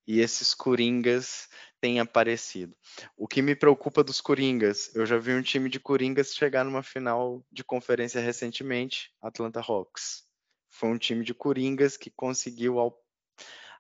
[0.07, 1.49] e esses coringas
[1.81, 2.75] têm aparecido.
[3.17, 6.83] O que me preocupa dos coringas, eu já vi um time de coringas chegar numa
[6.83, 10.25] final de conferência recentemente, Atlanta Hawks.
[10.71, 12.97] Foi um time de coringas que conseguiu ao,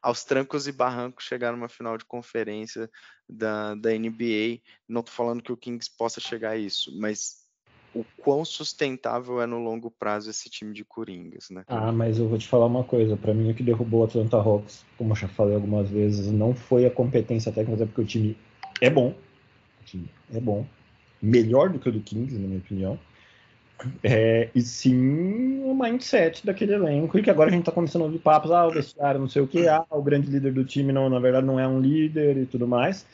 [0.02, 2.90] aos trancos e barrancos chegar numa final de conferência
[3.28, 4.60] da, da NBA.
[4.88, 7.45] Não estou falando que o Kings possa chegar a isso, mas
[8.00, 11.64] o quão sustentável é no longo prazo esse time de Coringas, né?
[11.66, 13.16] Ah, mas eu vou te falar uma coisa.
[13.16, 16.54] Para mim, o que derrubou o Atlanta Hawks, como eu já falei algumas vezes, não
[16.54, 18.36] foi a competência técnica, porque o time
[18.80, 19.14] é bom.
[19.80, 20.66] O time é bom.
[21.22, 22.98] Melhor do que o do Kings, na minha opinião.
[24.02, 28.04] É, e sim o mindset daquele elenco, e que agora a gente tá começando a
[28.06, 30.92] ouvir papos, ah, o vestiário não sei o que, ah, o grande líder do time
[30.92, 33.06] não, na verdade não é um líder e tudo mais.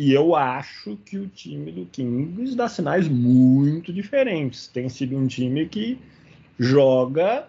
[0.00, 4.66] E eu acho que o time do Kings dá sinais muito diferentes.
[4.66, 6.00] Tem sido um time que
[6.58, 7.46] joga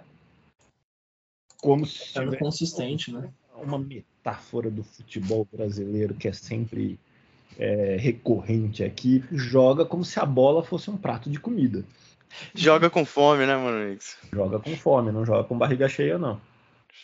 [1.62, 3.32] como se é consistente, né?
[3.56, 7.00] Uma metáfora do futebol brasileiro que é sempre
[7.58, 11.86] é, recorrente aqui, joga como se a bola fosse um prato de comida.
[12.54, 13.98] Joga com fome, né, mano?
[14.30, 16.42] Joga com fome, não joga com barriga cheia, não.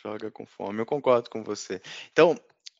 [0.04, 1.82] Joga com fome, eu concordo com você.
[2.12, 2.38] Então,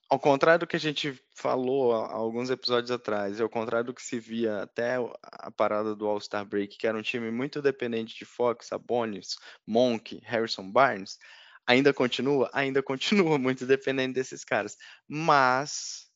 [0.10, 4.02] ao contrário do que a gente falou há alguns episódios atrás, ao contrário do que
[4.02, 8.26] se via até a parada do All-Star Break, que era um time muito dependente de
[8.26, 11.18] Fox, Sabonis, Monk, Harrison Barnes,
[11.66, 12.50] ainda continua?
[12.54, 14.78] Ainda continua muito dependente desses caras,
[15.08, 16.08] mas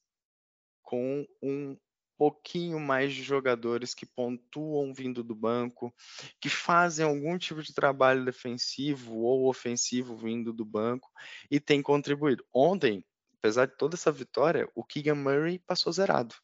[0.82, 1.78] com um
[2.18, 5.94] pouquinho mais de jogadores que pontuam vindo do banco,
[6.40, 11.10] que fazem algum tipo de trabalho defensivo ou ofensivo vindo do banco
[11.50, 12.46] e tem contribuído.
[12.54, 13.04] Ontem,
[13.42, 16.36] apesar de toda essa vitória, o Keegan Murray passou zerado.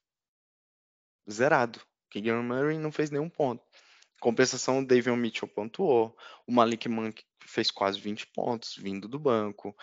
[1.30, 1.80] Zerado.
[1.80, 3.64] O Keegan Murray não fez nenhum ponto.
[4.20, 6.18] Compensação, o Davion Mitchell pontuou.
[6.48, 9.76] O Malik Monk fez quase 20 pontos, vindo do banco.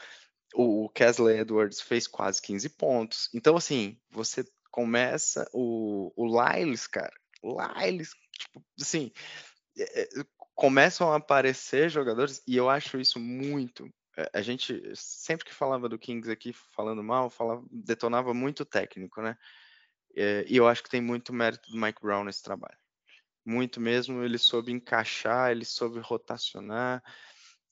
[0.53, 3.29] O Kesley Edwards fez quase 15 pontos.
[3.33, 5.49] Então, assim, você começa.
[5.53, 7.15] O, o Lyles, cara.
[7.43, 9.13] O Lyles, tipo, assim.
[9.79, 10.09] É, é,
[10.55, 13.89] começam a aparecer jogadores, e eu acho isso muito,
[14.33, 19.37] a gente sempre que falava do Kings aqui falando mal, falava, detonava muito técnico, né?
[20.17, 22.79] É, e eu acho que tem muito mérito do Mike Brown nesse trabalho.
[23.45, 27.03] Muito mesmo, ele soube encaixar, ele soube rotacionar.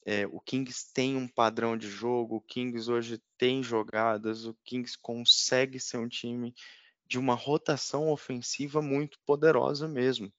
[0.05, 4.99] É, o Kings tem um padrão de jogo, o Kings hoje tem jogadas, o Kings
[5.01, 6.55] consegue ser um time
[7.07, 10.33] de uma rotação ofensiva muito poderosa mesmo.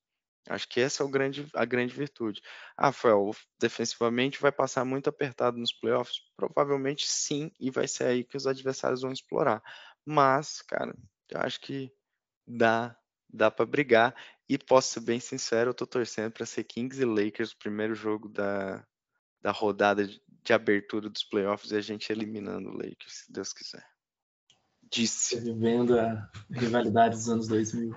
[0.50, 2.42] Acho que essa é grande, a grande virtude.
[2.76, 6.18] Ah, Rafael, defensivamente vai passar muito apertado nos playoffs?
[6.36, 9.64] Provavelmente sim, e vai ser aí que os adversários vão explorar.
[10.06, 10.94] Mas, cara,
[11.30, 11.92] eu acho que
[12.46, 12.96] dá,
[13.30, 14.14] dá para brigar.
[14.50, 17.96] E posso ser bem sincero, eu tô torcendo para ser Kings e Lakers o primeiro
[17.96, 18.86] jogo da,
[19.42, 23.54] da rodada de, de abertura dos playoffs e a gente eliminando o Lakers, se Deus
[23.54, 23.86] quiser.
[24.92, 25.40] Disse.
[25.40, 27.96] Vivendo a rivalidade dos anos 2000.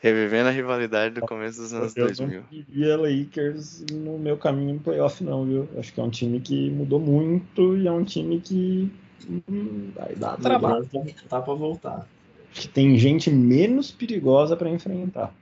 [0.00, 2.28] Revivendo a rivalidade do começo dos anos eu 2000.
[2.28, 5.68] Eu não queria Lakers no meu caminho no playoff, não, viu?
[5.78, 8.90] Acho que é um time que mudou muito e é um time que
[9.28, 10.88] hum, vai dar trabalho.
[11.28, 12.08] Tá para voltar.
[12.50, 15.34] Acho que tem gente menos perigosa para enfrentar.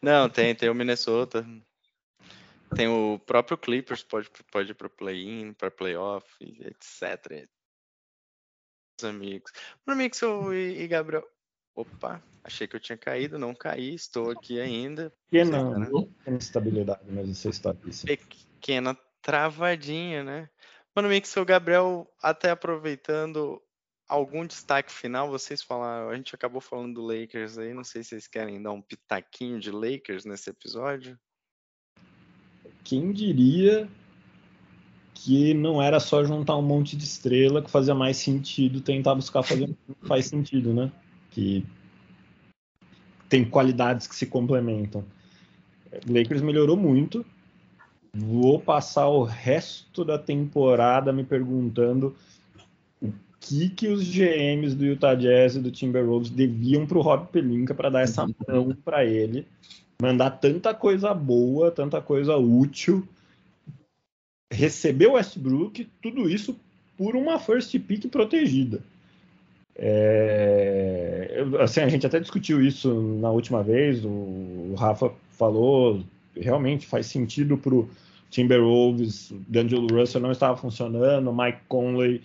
[0.00, 1.44] Não, tem, tem o Minnesota.
[2.76, 7.48] Tem o próprio Clippers, pode, pode ir para play-in, para playoff, etc.
[9.02, 9.50] Amigos.
[9.86, 11.26] Meu amigo e, e Gabriel,
[11.74, 15.12] Opa, achei que eu tinha caído, não caí, estou aqui ainda.
[15.30, 15.86] Pequena, né?
[15.86, 17.74] pequena estabilidade, mas você está.
[18.04, 20.50] Pequena travadinha, né?
[20.94, 23.62] Mano, Mix, o Gabriel, até aproveitando
[24.06, 28.10] algum destaque final, vocês falaram, a gente acabou falando do Lakers aí, não sei se
[28.10, 31.18] vocês querem dar um pitaquinho de Lakers nesse episódio.
[32.84, 33.88] Quem diria
[35.14, 39.42] que não era só juntar um monte de estrela que fazia mais sentido tentar buscar
[39.42, 40.92] fazer que faz sentido, né?
[41.32, 41.64] Que
[43.28, 45.04] tem qualidades que se complementam.
[46.06, 47.24] O Lakers melhorou muito.
[48.14, 52.14] Vou passar o resto da temporada me perguntando
[53.00, 53.10] o
[53.40, 57.74] que que os GMs do Utah Jazz e do Timberwolves deviam para o Rob Pelinka
[57.74, 59.46] para dar essa mão para ele,
[60.00, 63.08] mandar tanta coisa boa, tanta coisa útil,
[64.52, 66.54] receber o Westbrook, tudo isso
[66.98, 68.82] por uma first pick protegida.
[69.84, 76.04] É, assim, a gente até discutiu isso na última vez, o Rafa falou,
[76.36, 77.90] realmente faz sentido para o
[78.30, 82.22] Timberwolves, o D'Angelo Russell não estava funcionando, Mike Conley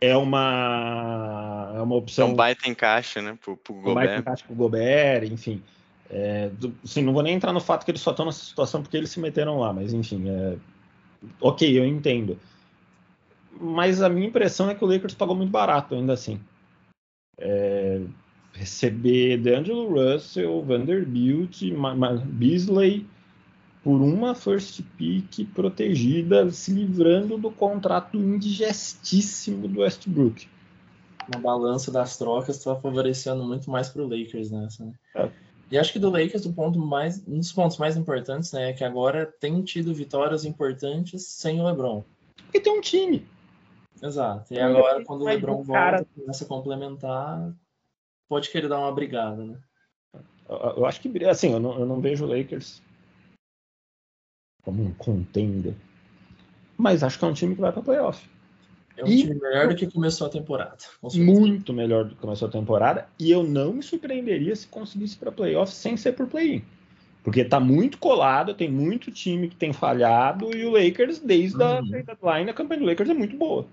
[0.00, 2.28] é uma, é uma opção.
[2.28, 3.90] É um baita encaixe, né, pro, pro Gobert.
[3.90, 5.62] Um baita encaixe pro Gobert, enfim.
[6.08, 6.50] É,
[6.82, 9.10] assim, não vou nem entrar no fato que eles só estão nessa situação porque eles
[9.10, 10.56] se meteram lá, mas enfim, é,
[11.38, 12.38] ok, eu entendo.
[13.60, 16.40] Mas a minha impressão é que o Lakers pagou muito barato, ainda assim.
[17.38, 18.00] É,
[18.52, 21.62] receber D'Angelo Russell, Vanderbilt,
[22.24, 23.06] Beasley
[23.86, 30.48] por uma first pick protegida, se livrando do contrato indigestíssimo do Westbrook.
[31.32, 34.84] Na balança das trocas, está favorecendo muito mais para o Lakers nessa.
[34.84, 34.92] Né?
[35.14, 35.30] É.
[35.70, 38.72] E acho que do Lakers, o ponto mais, um dos pontos mais importantes né, é
[38.72, 42.04] que agora tem tido vitórias importantes sem o LeBron.
[42.42, 43.24] Porque tem um time.
[44.02, 44.52] Exato.
[44.52, 46.06] E agora, quando o LeBron volta, cara...
[46.14, 47.52] começa a complementar,
[48.28, 49.58] pode querer dar uma brigada, né?
[50.48, 52.82] Eu acho que, assim, eu não, eu não vejo o Lakers
[54.62, 55.74] como um contender.
[56.76, 58.28] Mas acho que é um time que vai para playoff.
[58.96, 60.76] É um e, time melhor do que começou a temporada.
[61.14, 63.08] Muito melhor do que começou a temporada.
[63.18, 66.64] E eu não me surpreenderia se conseguisse para playoff sem ser por play-in.
[67.22, 71.78] Porque tá muito colado, tem muito time que tem falhado e o Lakers, desde uhum.
[71.78, 73.66] a deadline, a campanha do Lakers é muito boa.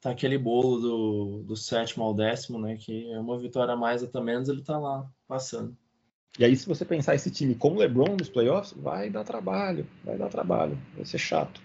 [0.00, 2.76] Tá aquele bolo do, do sétimo ao décimo, né?
[2.76, 5.76] Que é uma vitória a mais ou menos, ele tá lá passando.
[6.38, 9.86] E aí, se você pensar esse time com o LeBron nos playoffs, vai dar trabalho,
[10.04, 11.60] vai dar trabalho, vai ser chato.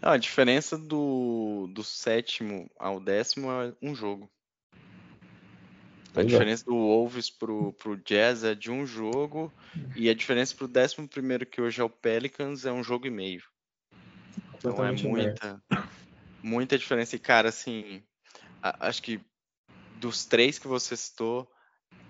[0.00, 4.28] Não, a diferença do, do sétimo ao décimo é um jogo.
[4.74, 6.28] A pois é.
[6.28, 6.66] diferença é.
[6.66, 9.50] do Wolves pro, pro Jazz é de um jogo
[9.96, 13.10] e a diferença pro décimo primeiro, que hoje é o Pelicans, é um jogo e
[13.10, 13.42] meio.
[14.58, 15.62] Então é muita,
[16.42, 17.16] muita diferença.
[17.16, 18.02] E, cara, assim,
[18.62, 19.20] a, acho que
[19.98, 21.48] dos três que você citou,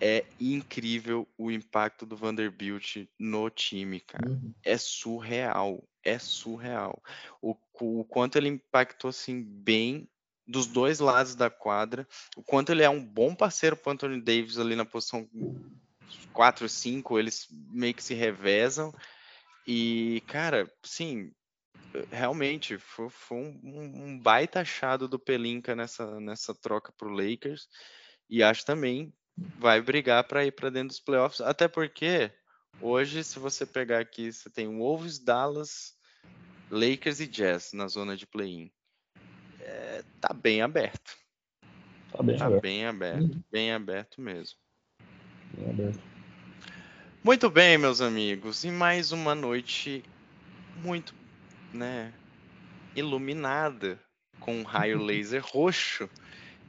[0.00, 4.28] é incrível o impacto do Vanderbilt no time, cara.
[4.28, 4.52] Uhum.
[4.64, 7.00] É surreal, é surreal.
[7.40, 10.08] O, o quanto ele impactou assim bem
[10.44, 12.06] dos dois lados da quadra,
[12.36, 15.28] o quanto ele é um bom parceiro para Anthony Davis ali na posição
[16.32, 18.92] 4 5, eles meio que se revezam.
[19.66, 21.32] E, cara, sim,
[22.10, 27.68] realmente foi, foi um, um, baita achado do Pelinka nessa, nessa troca para o Lakers.
[28.28, 29.12] E acho também
[29.58, 32.30] vai brigar para ir para dentro dos playoffs, até porque
[32.80, 35.94] hoje, se você pegar aqui, você tem Wolves, Dallas,
[36.70, 38.70] Lakers e Jazz na zona de play-in.
[39.60, 41.16] É, tá bem aberto.
[42.10, 42.62] Tá bem tá aberto.
[42.62, 43.42] Bem aberto, uhum.
[43.50, 44.58] bem aberto mesmo.
[45.54, 46.00] Bem aberto.
[47.24, 50.02] Muito bem, meus amigos, e mais uma noite
[50.82, 51.14] muito,
[51.72, 52.12] né,
[52.94, 53.98] iluminada
[54.40, 56.08] com um raio laser roxo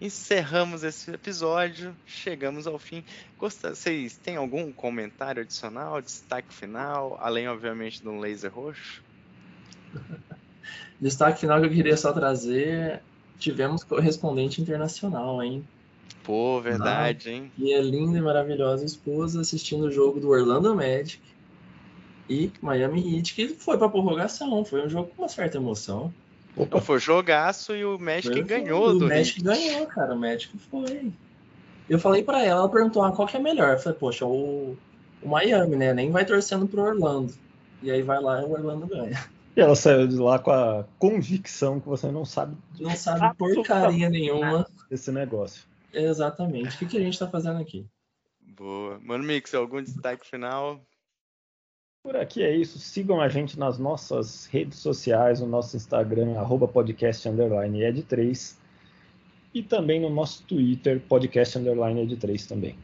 [0.04, 3.04] encerramos esse episódio, chegamos ao fim.
[3.38, 9.02] Gosta, vocês têm algum comentário adicional, destaque final, além, obviamente, de um laser roxo?
[11.00, 13.02] destaque final que eu queria só trazer:
[13.40, 15.66] tivemos correspondente internacional, hein?
[16.22, 17.52] Pô, verdade, ah, hein?
[17.58, 21.22] E a linda e maravilhosa esposa assistindo o jogo do Orlando Magic
[22.30, 24.64] e Miami Heat, que foi para prorrogação.
[24.64, 26.14] Foi um jogo com uma certa emoção.
[26.56, 26.80] Opa.
[26.80, 30.14] Foi jogaço e o Magic foi, ganhou o do Magic ganhou, cara.
[30.14, 31.12] O Magic foi.
[31.90, 33.74] Eu falei para ela, ela perguntou ah, qual que é melhor.
[33.74, 34.78] Eu falei, poxa, o,
[35.22, 35.94] o Miami, né?
[35.94, 37.34] Nem vai torcendo pro Orlando.
[37.82, 39.20] E aí vai lá e o Orlando ganha.
[39.56, 42.56] E ela saiu de lá com a convicção que você não sabe.
[42.80, 44.66] Não sabe porcaria nenhuma.
[44.90, 45.64] Esse negócio.
[45.94, 46.76] Exatamente.
[46.76, 47.86] O que, que a gente tá fazendo aqui?
[48.42, 49.00] Boa.
[49.04, 50.84] Mano Mix, algum destaque final?
[52.04, 52.80] Por aqui é isso.
[52.80, 58.58] Sigam a gente nas nossas redes sociais, no nosso Instagram, arroba podcast underline ed3.
[59.54, 62.78] E também no nosso Twitter, podcast underline ed3 também.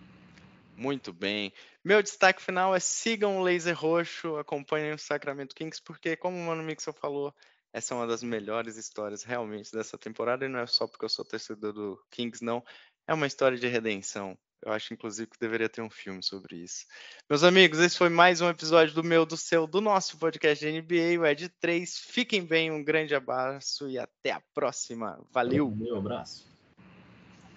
[0.77, 1.51] Muito bem.
[1.83, 6.45] Meu destaque final é sigam o Laser Roxo, acompanhem o Sacramento Kings, porque, como o
[6.45, 7.33] Mano Mixel falou,
[7.73, 11.09] essa é uma das melhores histórias realmente dessa temporada, e não é só porque eu
[11.09, 12.63] sou torcedor do Kings, não.
[13.05, 14.37] É uma história de redenção.
[14.65, 16.85] Eu acho, inclusive, que deveria ter um filme sobre isso.
[17.29, 20.81] Meus amigos, esse foi mais um episódio do meu, do seu, do nosso podcast de
[20.81, 21.97] NBA, o Ed 3.
[21.97, 25.19] Fiquem bem, um grande abraço e até a próxima.
[25.31, 25.69] Valeu!
[25.75, 26.48] Meu abraço.